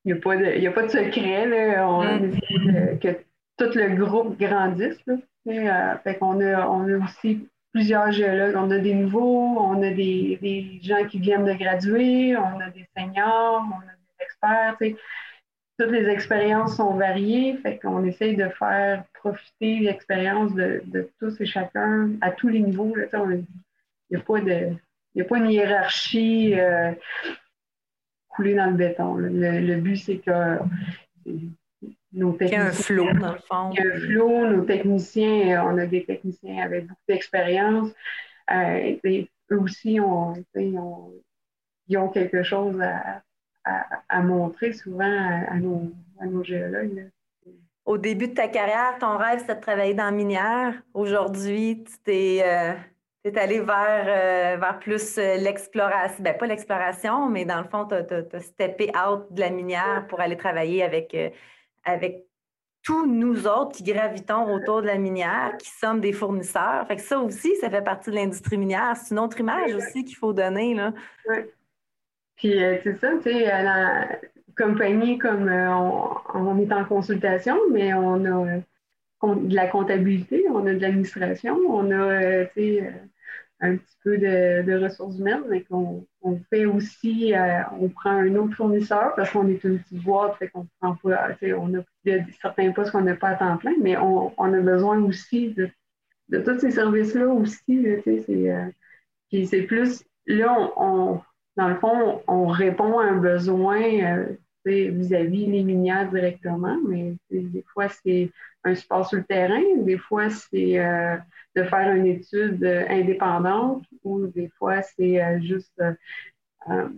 il 0.06 0.14
n'y 0.14 0.20
a, 0.20 0.22
pas 0.22 0.36
de, 0.36 0.68
a 0.68 0.72
pas 0.72 0.84
de 0.84 0.90
secret. 0.90 1.48
Là. 1.48 1.88
On 1.88 2.04
mm. 2.04 2.26
essaie 2.26 2.98
que 3.00 3.18
tout 3.58 3.78
le 3.78 3.96
groupe 3.96 4.40
grandisse. 4.40 5.00
Là. 5.08 5.98
fait 6.04 6.18
qu'on 6.18 6.40
a, 6.42 6.68
on 6.68 6.88
a 6.88 7.06
aussi 7.06 7.48
plusieurs 7.74 8.12
géologues. 8.12 8.56
On 8.56 8.70
a 8.72 8.78
des 8.78 8.94
nouveaux, 8.94 9.58
on 9.60 9.82
a 9.82 9.90
des, 9.90 10.38
des, 10.42 10.80
gens 10.82 11.06
qui 11.08 11.20
viennent 11.20 11.46
de 11.46 11.54
graduer, 11.54 12.38
on 12.38 12.60
a 12.60 12.70
des 12.70 12.88
seniors, 12.96 13.64
on 13.68 13.80
a 13.80 13.94
des 13.94 14.24
experts. 14.24 14.78
Toutes 15.80 15.92
les 15.92 16.08
expériences 16.08 16.78
sont 16.78 16.94
variées, 16.94 17.58
fait 17.58 17.80
qu'on 17.80 18.04
essaye 18.06 18.36
de 18.36 18.48
faire 18.50 19.04
profiter 19.16 19.80
l'expérience 19.80 20.54
de, 20.54 20.84
de, 20.86 21.10
tous 21.20 21.40
et 21.42 21.46
chacun 21.46 22.12
à 22.22 22.32
tous 22.32 22.50
les 22.50 22.60
niveaux. 22.60 22.94
Il 22.96 23.46
n'y 24.12 24.18
a 24.18 24.20
pas 24.20 24.40
de. 24.40 24.76
Il 25.16 25.22
a 25.22 25.26
pas 25.26 25.38
une 25.38 25.50
hiérarchie 25.50 26.60
euh, 26.60 26.92
coulée 28.30 28.56
dans 28.56 28.68
le 28.68 28.74
béton. 28.74 29.16
Le, 29.16 29.76
but, 29.76 29.98
c'est 29.98 30.18
que 30.18 30.58
nos 32.14 32.34
techniciens. 32.34 32.48
Il 32.48 32.52
y 32.52 32.56
a 32.56 32.66
un 32.66 32.72
flot, 32.72 33.14
dans 33.14 33.34
le 33.34 33.40
fond. 33.40 33.72
Il 33.74 33.84
y 33.84 33.88
a 33.88 33.96
un 33.96 34.00
flot. 34.00 34.48
Nos 34.48 34.64
techniciens, 34.64 35.58
euh, 35.58 35.70
on 35.70 35.78
a 35.78 35.86
des 35.86 36.04
techniciens 36.04 36.64
avec 36.64 36.88
beaucoup 36.88 37.02
d'expérience. 37.08 37.90
Euh, 38.52 38.96
eux 39.06 39.60
aussi, 39.60 40.00
ils 40.56 41.98
ont 41.98 42.10
quelque 42.10 42.44
chose 42.44 42.82
à, 42.82 43.22
montrer 44.22 44.74
souvent 44.74 45.04
à, 45.48 45.56
nos, 45.56 45.92
à 46.20 46.26
nos 46.26 46.44
géologues. 46.44 47.10
Au 47.86 47.98
début 47.98 48.30
de 48.30 48.34
ta 48.34 48.48
carrière, 48.48 48.98
ton 49.00 49.18
rêve, 49.18 49.40
c'était 49.40 49.56
de 49.56 49.62
travailler 49.62 49.94
dans 49.94 50.06
la 50.06 50.12
minière. 50.12 50.74
Aujourd'hui, 50.94 51.84
tu 51.84 51.98
t'es 52.04 52.42
es 53.24 53.38
allé 53.38 53.60
vers, 53.60 54.06
euh, 54.08 54.58
vers 54.58 54.80
plus 54.80 55.18
euh, 55.18 55.38
l'exploration, 55.38 56.24
ben 56.24 56.38
pas 56.38 56.48
l'exploration, 56.48 57.30
mais 57.30 57.46
dans 57.46 57.60
le 57.60 57.68
fond, 57.68 57.88
tu 57.88 57.96
as, 57.96 58.42
steppé 58.42 58.92
out 58.98 59.26
de 59.32 59.40
la 59.40 59.50
minière 59.50 60.06
pour 60.10 60.20
aller 60.20 60.36
travailler 60.36 60.84
avec, 60.84 61.14
euh, 61.14 61.30
avec 61.86 62.26
tous 62.82 63.06
nous 63.06 63.48
autres 63.48 63.78
qui 63.78 63.84
gravitons 63.84 64.54
autour 64.54 64.82
de 64.82 64.88
la 64.88 64.98
minière, 64.98 65.56
qui 65.58 65.70
sommes 65.70 66.02
des 66.02 66.12
fournisseurs. 66.12 66.86
Fait 66.88 66.98
que 66.98 67.02
ça 67.02 67.18
aussi, 67.20 67.56
ça 67.62 67.70
fait 67.70 67.82
partie 67.82 68.10
de 68.10 68.16
l'industrie 68.16 68.58
minière. 68.58 68.98
C'est 68.98 69.12
une 69.12 69.20
autre 69.20 69.40
image 69.40 69.74
aussi 69.74 70.04
qu'il 70.04 70.18
faut 70.18 70.34
donner. 70.34 70.74
Là. 70.74 70.92
Oui. 71.30 71.38
Puis 72.36 72.54
c'est 72.84 72.98
ça, 73.00 73.12
tu 73.18 73.32
sais, 73.32 73.46
la 73.46 74.20
compagnie, 74.58 75.18
comme 75.18 75.50
on, 75.50 76.16
on, 76.34 76.60
est 76.60 76.72
en 76.72 76.86
consultation, 76.86 77.56
mais 77.72 77.94
on 77.94 78.26
a 78.26 78.60
de 79.24 79.56
la 79.56 79.68
comptabilité, 79.68 80.46
on 80.50 80.66
a 80.68 80.74
de 80.74 80.80
l'administration, 80.80 81.58
on 81.68 81.92
a, 81.92 82.46
tu 82.46 82.54
sais, 82.56 82.94
un 83.64 83.78
petit 83.78 83.98
peu 84.04 84.18
de, 84.18 84.84
ressources 84.84 85.18
humaines, 85.18 85.44
mais 85.50 85.64
qu'on 85.64 86.06
on 86.22 86.40
fait 86.50 86.66
aussi, 86.66 87.34
euh, 87.34 87.62
on 87.80 87.88
prend 87.88 88.12
un 88.12 88.36
autre 88.36 88.56
fournisseur 88.56 89.14
parce 89.16 89.32
qu'on 89.32 89.48
est 89.48 89.64
une 89.64 89.80
petite 89.80 90.04
boîte, 90.04 90.36
fait 90.38 90.50
qu'on 90.50 90.68
prend 90.82 90.96
pas, 90.96 91.30
on 91.58 91.74
a 91.80 91.84
certains 92.42 92.72
postes 92.72 92.92
qu'on 92.92 93.02
n'a 93.02 93.16
pas 93.16 93.30
à 93.30 93.36
temps 93.36 93.58
plein, 93.58 93.74
mais 93.82 93.96
on, 93.98 94.34
a 94.38 94.60
besoin 94.60 95.02
aussi 95.04 95.54
de, 95.54 95.70
tous 96.40 96.60
ces 96.60 96.72
services-là 96.72 97.28
aussi. 97.28 97.88
euh, 97.88 98.70
puis 99.30 99.48
c'est 99.48 99.64
plus, 99.64 100.04
là, 100.28 100.56
on, 100.76 101.22
dans 101.56 101.70
le 101.70 101.76
fond, 101.76 102.22
on 102.28 102.48
répond 102.48 103.00
à 103.00 103.06
un 103.06 103.18
besoin 103.18 103.82
euh, 103.82 104.26
vis-à-vis 104.66 105.46
les 105.46 105.64
minières 105.64 106.10
directement, 106.10 106.78
mais 106.88 107.16
des 107.30 107.64
fois, 107.74 107.90
c'est 107.90 108.32
un 108.64 108.76
support 108.76 109.08
sur 109.08 109.18
le 109.18 109.26
terrain, 109.26 109.62
des 109.78 109.98
fois, 109.98 110.30
c'est 110.30 110.80
de 111.56 111.64
faire 111.64 111.94
une 111.94 112.08
étude 112.08 112.64
euh, 112.64 112.86
indépendante 112.90 113.86
ou 114.04 114.28
des 114.28 114.50
fois, 114.58 114.82
c'est 114.82 115.24
euh, 115.24 115.40
juste, 115.42 115.82
euh, 116.70 116.90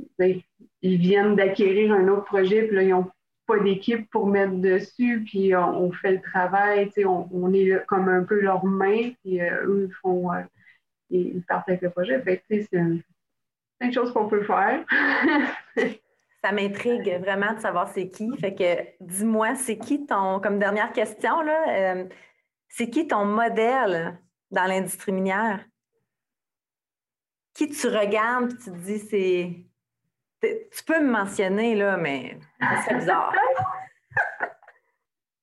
ils 0.82 0.98
viennent 0.98 1.36
d'acquérir 1.36 1.94
un 1.94 2.08
autre 2.08 2.26
projet, 2.26 2.68
puis 2.68 2.76
là, 2.76 2.84
ils 2.84 2.89
n'ont 2.89 3.10
pas 3.48 3.60
d'équipe 3.60 4.10
pour 4.10 4.28
mettre 4.28 4.54
dessus, 4.54 5.24
puis 5.26 5.56
on, 5.56 5.91
fait 5.91 6.13
le 6.13 6.22
travail, 6.22 6.91
on, 7.06 7.28
on 7.32 7.54
est 7.54 7.86
comme 7.86 8.10
un 8.10 8.24
peu 8.24 8.39
leurs 8.39 8.65
mains, 8.65 9.12
puis 9.24 9.39
eux, 9.39 9.88
ils 9.88 9.94
font, 10.02 10.30
ils 11.12 11.44
partent 11.44 11.70
avec 11.70 11.82
le 11.82 11.91
projet. 11.91 12.24
C'est 12.50 12.68
chose 13.93 14.11
qu'on 14.13 14.27
peut 14.27 14.43
faire. 14.43 14.83
ça 16.43 16.51
m'intrigue 16.51 17.19
vraiment 17.19 17.53
de 17.53 17.59
savoir 17.59 17.88
c'est 17.89 18.09
qui. 18.09 18.35
Fait 18.38 18.53
que 18.53 19.03
dis-moi, 19.03 19.55
c'est 19.55 19.77
qui 19.77 20.05
ton, 20.05 20.39
comme 20.39 20.59
dernière 20.59 20.93
question, 20.93 21.41
là, 21.41 22.05
c'est 22.69 22.89
qui 22.89 23.07
ton 23.07 23.25
modèle 23.25 24.19
dans 24.51 24.65
l'industrie 24.65 25.11
minière? 25.11 25.65
Qui 27.53 27.69
tu 27.69 27.88
regardes 27.88 28.51
et 28.51 28.57
tu 28.57 28.71
te 28.71 28.77
dis, 28.77 28.99
c'est. 28.99 29.65
Tu 30.41 30.83
peux 30.85 31.01
me 31.01 31.09
mentionner, 31.09 31.73
là, 31.75 31.97
mais 31.97 32.38
c'est 32.85 32.95
bizarre. 32.95 33.33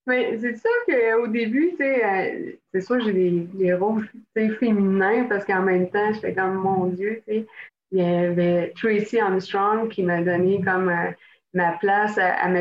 Mais 0.05 0.37
c'est 0.41 0.57
sûr 0.57 0.71
qu'au 0.89 1.29
début, 1.29 1.77
euh, 1.81 2.53
c'est 2.73 2.81
sûr 2.81 2.97
que 2.97 3.05
j'ai 3.05 3.13
des, 3.13 3.31
des 3.31 3.73
rôles 3.73 4.09
féminins 4.35 5.27
parce 5.29 5.45
qu'en 5.45 5.63
même 5.63 5.89
temps, 5.91 6.13
je 6.13 6.19
fais 6.19 6.35
comme 6.35 6.55
mon 6.55 6.87
Dieu, 6.87 7.23
tu 7.27 7.35
sais. 7.35 7.47
Il 7.93 7.99
y 7.99 8.03
avait 8.03 8.73
Tracy 8.75 9.19
Armstrong 9.21 9.89
qui 9.91 10.03
m'a 10.03 10.23
donné 10.23 10.63
comme 10.63 10.89
euh, 10.89 11.11
ma 11.53 11.73
place 11.73 12.17
à, 12.17 12.43
à. 12.43 12.55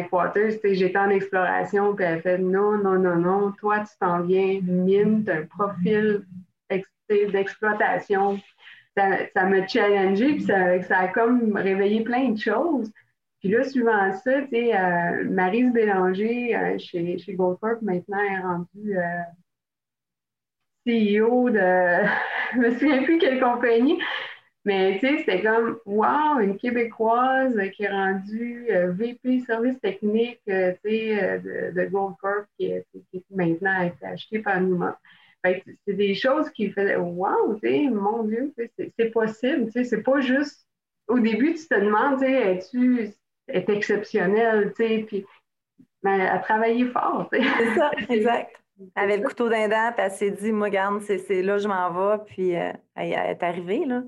J'étais 0.63 0.97
en 0.97 1.09
exploration, 1.09 1.95
puis 1.95 2.03
elle 2.03 2.21
fait 2.21 2.37
non, 2.37 2.77
non, 2.77 2.99
non, 2.99 3.15
non, 3.15 3.51
toi, 3.53 3.79
tu 3.79 3.97
t'en 3.97 4.21
viens 4.21 4.59
mine, 4.61 5.23
tu 5.23 5.31
un 5.31 5.45
profil 5.45 6.25
d'exploitation. 7.09 8.39
Ça, 8.97 9.45
m'a 9.45 9.65
challengé, 9.67 10.33
puis 10.33 10.43
ça, 10.43 10.97
a 10.97 11.07
comme 11.07 11.55
réveillé 11.55 12.03
plein 12.03 12.29
de 12.29 12.37
choses. 12.37 12.91
Puis 13.39 13.49
là, 13.49 13.63
suivant 13.63 14.11
ça, 14.11 14.41
tu 14.41 14.49
sais, 14.49 14.77
euh, 14.77 15.29
Marise 15.29 15.71
Bélanger 15.71 16.55
euh, 16.55 16.77
chez, 16.77 17.17
chez 17.17 17.33
Goldcorp 17.33 17.81
maintenant 17.81 18.19
est 18.19 18.39
rendue 18.39 18.97
CEO 20.85 21.49
de, 21.49 21.59
je 22.53 22.57
me 22.57 22.71
souviens 22.71 23.03
plus 23.03 23.17
quelle 23.17 23.39
compagnie, 23.39 23.99
mais 24.63 24.99
tu 24.99 25.07
sais, 25.07 25.17
c'était 25.19 25.41
comme, 25.41 25.79
wow, 25.85 26.39
une 26.39 26.57
Québécoise 26.57 27.59
qui 27.75 27.83
est 27.83 27.89
rendue 27.89 28.67
euh, 28.69 28.91
VP 28.91 29.39
service 29.39 29.79
technique, 29.79 30.39
euh, 30.49 30.73
euh, 30.85 31.39
de, 31.39 31.79
de 31.79 31.85
Goldcorp 31.89 32.45
qui, 32.59 32.73
qui, 33.11 33.23
maintenant 33.31 33.79
a 33.79 33.85
été 33.87 34.05
achetée 34.05 34.39
par 34.39 34.61
nous. 34.61 34.83
c'est 35.43 35.93
des 35.93 36.13
choses 36.13 36.51
qui 36.51 36.69
faisaient, 36.69 36.95
wow, 36.95 37.55
tu 37.55 37.67
sais, 37.67 37.89
mon 37.89 38.23
Dieu, 38.23 38.53
c'est 38.77 39.11
possible, 39.11 39.65
tu 39.65 39.71
sais, 39.71 39.83
c'est 39.83 40.03
pas 40.03 40.21
juste, 40.21 40.67
au 41.07 41.17
début, 41.19 41.55
tu 41.55 41.67
te 41.67 41.79
demandes, 41.79 42.19
tu 42.19 42.25
sais, 42.25 42.53
es-tu 42.53 43.13
est 43.47 44.75
sais, 44.77 45.05
puis 45.07 45.25
mais 46.03 46.15
elle 46.15 46.27
a 46.27 46.39
travaillé 46.39 46.85
fort, 46.85 47.29
tu 47.31 47.41
sais. 47.41 47.47
C'est 47.57 47.75
ça, 47.75 47.91
exact. 48.09 48.55
Elle 48.95 49.03
avait 49.03 49.17
le 49.17 49.27
couteau 49.27 49.49
d'un 49.49 49.67
dent, 49.67 49.91
puis 49.95 50.05
elle 50.05 50.11
s'est 50.11 50.31
dit, 50.31 50.51
moi, 50.51 50.67
regarde, 50.67 51.01
c'est 51.01 51.41
là, 51.41 51.57
je 51.57 51.67
m'en 51.67 51.91
vais, 51.91 52.23
puis 52.25 52.49
elle, 52.51 52.79
est 52.95 53.43
arrivée, 53.43 53.85
là. 53.85 54.03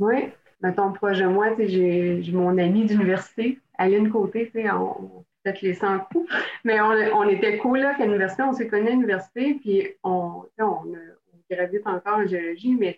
Oui. 0.00 0.30
Mettons, 0.62 0.92
proche 0.92 1.18
de 1.18 1.26
moi, 1.26 1.54
j'ai 1.58 2.22
mon 2.32 2.58
amie 2.58 2.84
d'université, 2.84 3.58
Aline 3.78 4.10
Côté, 4.10 4.50
on 4.72 5.24
peut-être 5.42 5.62
les 5.62 5.74
100 5.74 6.00
coups, 6.12 6.30
mais 6.64 6.80
on, 6.80 6.90
on, 6.90 7.28
était 7.28 7.56
là, 7.56 7.94
qu'à 7.94 8.04
l'université, 8.04 8.42
on 8.42 8.52
s'est 8.52 8.68
connus 8.68 8.88
à 8.88 8.90
l'université, 8.90 9.54
puis 9.54 9.88
on, 10.04 10.44
on, 10.58 10.64
on, 10.64 10.94
gravite 11.50 11.86
encore 11.86 12.18
en 12.18 12.26
géologie, 12.26 12.76
mais 12.78 12.96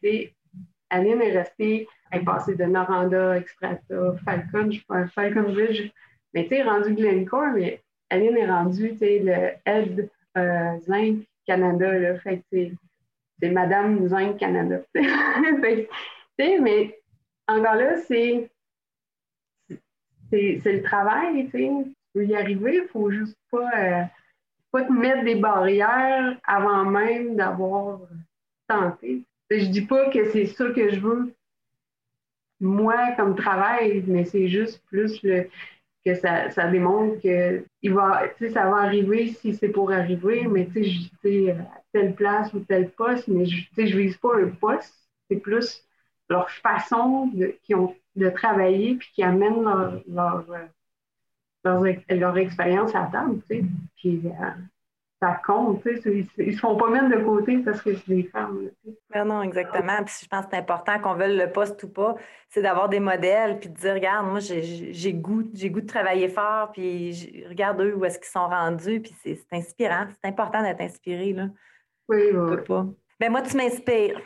Aline 0.91 1.23
est 1.23 1.39
restée, 1.39 1.87
elle 2.11 2.23
est 2.23 2.25
passée 2.25 2.57
de 2.57 2.65
Noranda, 2.65 3.37
Extrata, 3.37 4.15
Falcon, 4.25 4.71
je 4.71 4.79
sais 4.79 5.09
Falcon 5.15 5.53
Ridge, 5.53 5.91
mais 6.35 6.45
tu 6.45 6.51
sais, 6.51 6.63
rendue 6.63 6.95
Glencore, 6.95 7.53
mais 7.55 7.81
Aline 8.11 8.37
est 8.37 8.51
rendue, 8.51 8.97
le 9.01 9.53
aide 9.65 10.11
euh, 10.37 10.79
Zinc 10.81 11.25
Canada, 11.47 11.99
là, 11.99 12.19
fait 12.19 12.43
c'est 12.51 13.51
Madame 13.51 14.09
Zinc 14.09 14.37
Canada. 14.37 14.81
mais 16.39 16.99
encore 17.47 17.75
là, 17.75 17.97
c'est 17.99 18.51
le 20.31 20.83
travail, 20.83 21.47
tu 21.47 21.51
sais. 21.51 21.71
Tu 22.15 22.27
y 22.27 22.35
arriver, 22.35 22.81
il 22.83 22.89
faut 22.89 23.11
juste 23.11 23.39
pas, 23.51 23.71
euh, 23.79 24.03
pas 24.71 24.85
te 24.85 24.93
mettre 24.93 25.25
des 25.25 25.37
barrières 25.37 26.39
avant 26.45 26.85
même 26.85 27.37
d'avoir 27.37 28.01
tenté. 28.69 29.23
Je 29.51 29.67
dis 29.67 29.87
pas 29.87 30.11
que 30.11 30.31
c'est 30.31 30.47
ça 30.47 30.71
que 30.71 30.91
je 30.91 31.01
veux, 31.01 31.35
moi, 32.61 33.13
comme 33.17 33.35
travail, 33.35 34.05
mais 34.07 34.25
c'est 34.25 34.49
juste 34.49 34.83
plus 34.89 35.23
le, 35.23 35.49
que 36.05 36.15
ça, 36.15 36.51
ça 36.51 36.69
démontre 36.69 37.21
que 37.23 37.65
il 37.83 37.93
va, 37.93 38.25
ça 38.39 38.71
va 38.71 38.79
arriver 38.79 39.29
si 39.29 39.55
c'est 39.55 39.69
pour 39.69 39.91
arriver, 39.93 40.47
mais 40.47 40.67
tu 40.67 40.85
sais, 41.23 41.51
à 41.51 41.83
telle 41.93 42.15
place 42.15 42.53
ou 42.53 42.61
tel 42.61 42.91
poste, 42.91 43.29
mais 43.29 43.47
je 43.47 43.67
ne 43.79 43.87
vise 43.87 44.17
pas 44.19 44.37
un 44.37 44.49
poste, 44.49 44.95
c'est 45.31 45.39
plus 45.39 45.85
leur 46.33 46.51
façon 46.51 47.27
de, 47.35 47.55
qui 47.63 47.75
ont, 47.75 47.95
de 48.17 48.29
travailler 48.31 48.97
puis 48.97 49.11
qui 49.15 49.23
amènent 49.23 49.63
leur, 49.63 50.03
leur, 50.09 50.45
leur, 51.65 51.85
leur 52.09 52.39
expérience 52.39 52.95
à 52.95 53.09
table, 53.13 53.41
tu 53.49 53.57
sais. 53.57 53.65
Puis 53.97 54.23
euh, 54.25 54.47
ça 55.21 55.41
compte, 55.47 55.83
tu 55.83 56.01
sais. 56.01 56.27
Ils 56.39 56.47
ne 56.49 56.53
se 56.53 56.59
font 56.59 56.77
pas 56.77 56.91
mettre 56.91 57.11
de 57.11 57.23
côté 57.23 57.59
parce 57.59 57.81
que 57.81 57.95
c'est 57.95 58.09
des 58.09 58.25
femmes. 58.25 58.71
Non, 59.15 59.43
exactement. 59.43 60.03
Puis 60.05 60.15
je 60.23 60.29
pense 60.29 60.47
que 60.47 60.51
c'est 60.53 60.59
important 60.59 60.99
qu'on 60.99 61.15
veuille 61.15 61.37
le 61.37 61.53
poste 61.53 61.83
ou 61.85 61.89
pas, 61.89 62.17
c'est 62.49 62.63
d'avoir 62.63 62.89
des 62.89 63.01
modèles 63.01 63.61
puis 63.61 63.69
de 63.69 63.77
dire, 63.77 63.95
regarde, 63.95 64.27
moi, 64.27 64.41
j'ai 64.41 65.13
goût, 65.15 65.45
goût 65.45 65.81
de 65.81 65.87
travailler 65.87 66.29
fort, 66.29 66.73
puis 66.73 67.45
regarde 67.49 67.81
eux 67.81 67.95
où 67.95 68.05
est-ce 68.05 68.19
qu'ils 68.19 68.29
sont 68.29 68.49
rendus, 68.49 69.01
puis 69.01 69.15
c'est 69.23 69.39
inspirant. 69.53 70.07
C'est 70.21 70.29
important 70.29 70.63
d'être 70.63 70.81
inspiré, 70.81 71.33
là. 71.33 71.49
Oui, 72.09 72.31
oui. 72.33 72.57
Pas. 72.67 72.87
Ben 73.23 73.31
moi, 73.31 73.43
tu 73.43 73.57
m'inspires. 73.57 74.21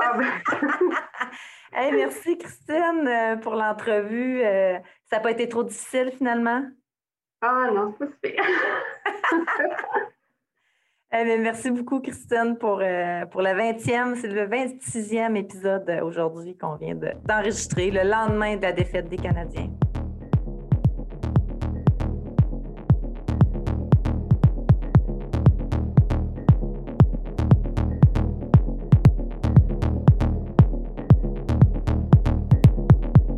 Ah, 0.00 0.16
ben. 0.16 1.90
merci, 1.96 2.38
Christine, 2.38 3.08
euh, 3.08 3.34
pour 3.34 3.56
l'entrevue. 3.56 4.42
Euh, 4.44 4.78
ça 5.10 5.16
n'a 5.16 5.20
pas 5.20 5.32
été 5.32 5.48
trop 5.48 5.64
difficile, 5.64 6.12
finalement? 6.16 6.62
Ah 7.40 7.66
non, 7.74 7.96
c'est 7.98 8.06
pas 8.06 8.12
super. 8.24 8.44
Eh 11.10 11.38
merci 11.38 11.70
beaucoup, 11.70 12.00
Christine, 12.00 12.58
pour, 12.60 12.80
euh, 12.82 13.24
pour 13.26 13.40
le 13.40 13.48
20e, 13.48 14.14
c'est 14.20 14.28
le 14.28 14.46
26e 14.46 15.36
épisode 15.36 15.90
aujourd'hui 16.02 16.54
qu'on 16.54 16.76
vient 16.76 16.94
d'enregistrer, 16.94 17.90
le 17.90 18.02
lendemain 18.02 18.56
de 18.56 18.62
la 18.62 18.72
défaite 18.72 19.08
des 19.08 19.16
Canadiens. 19.16 19.70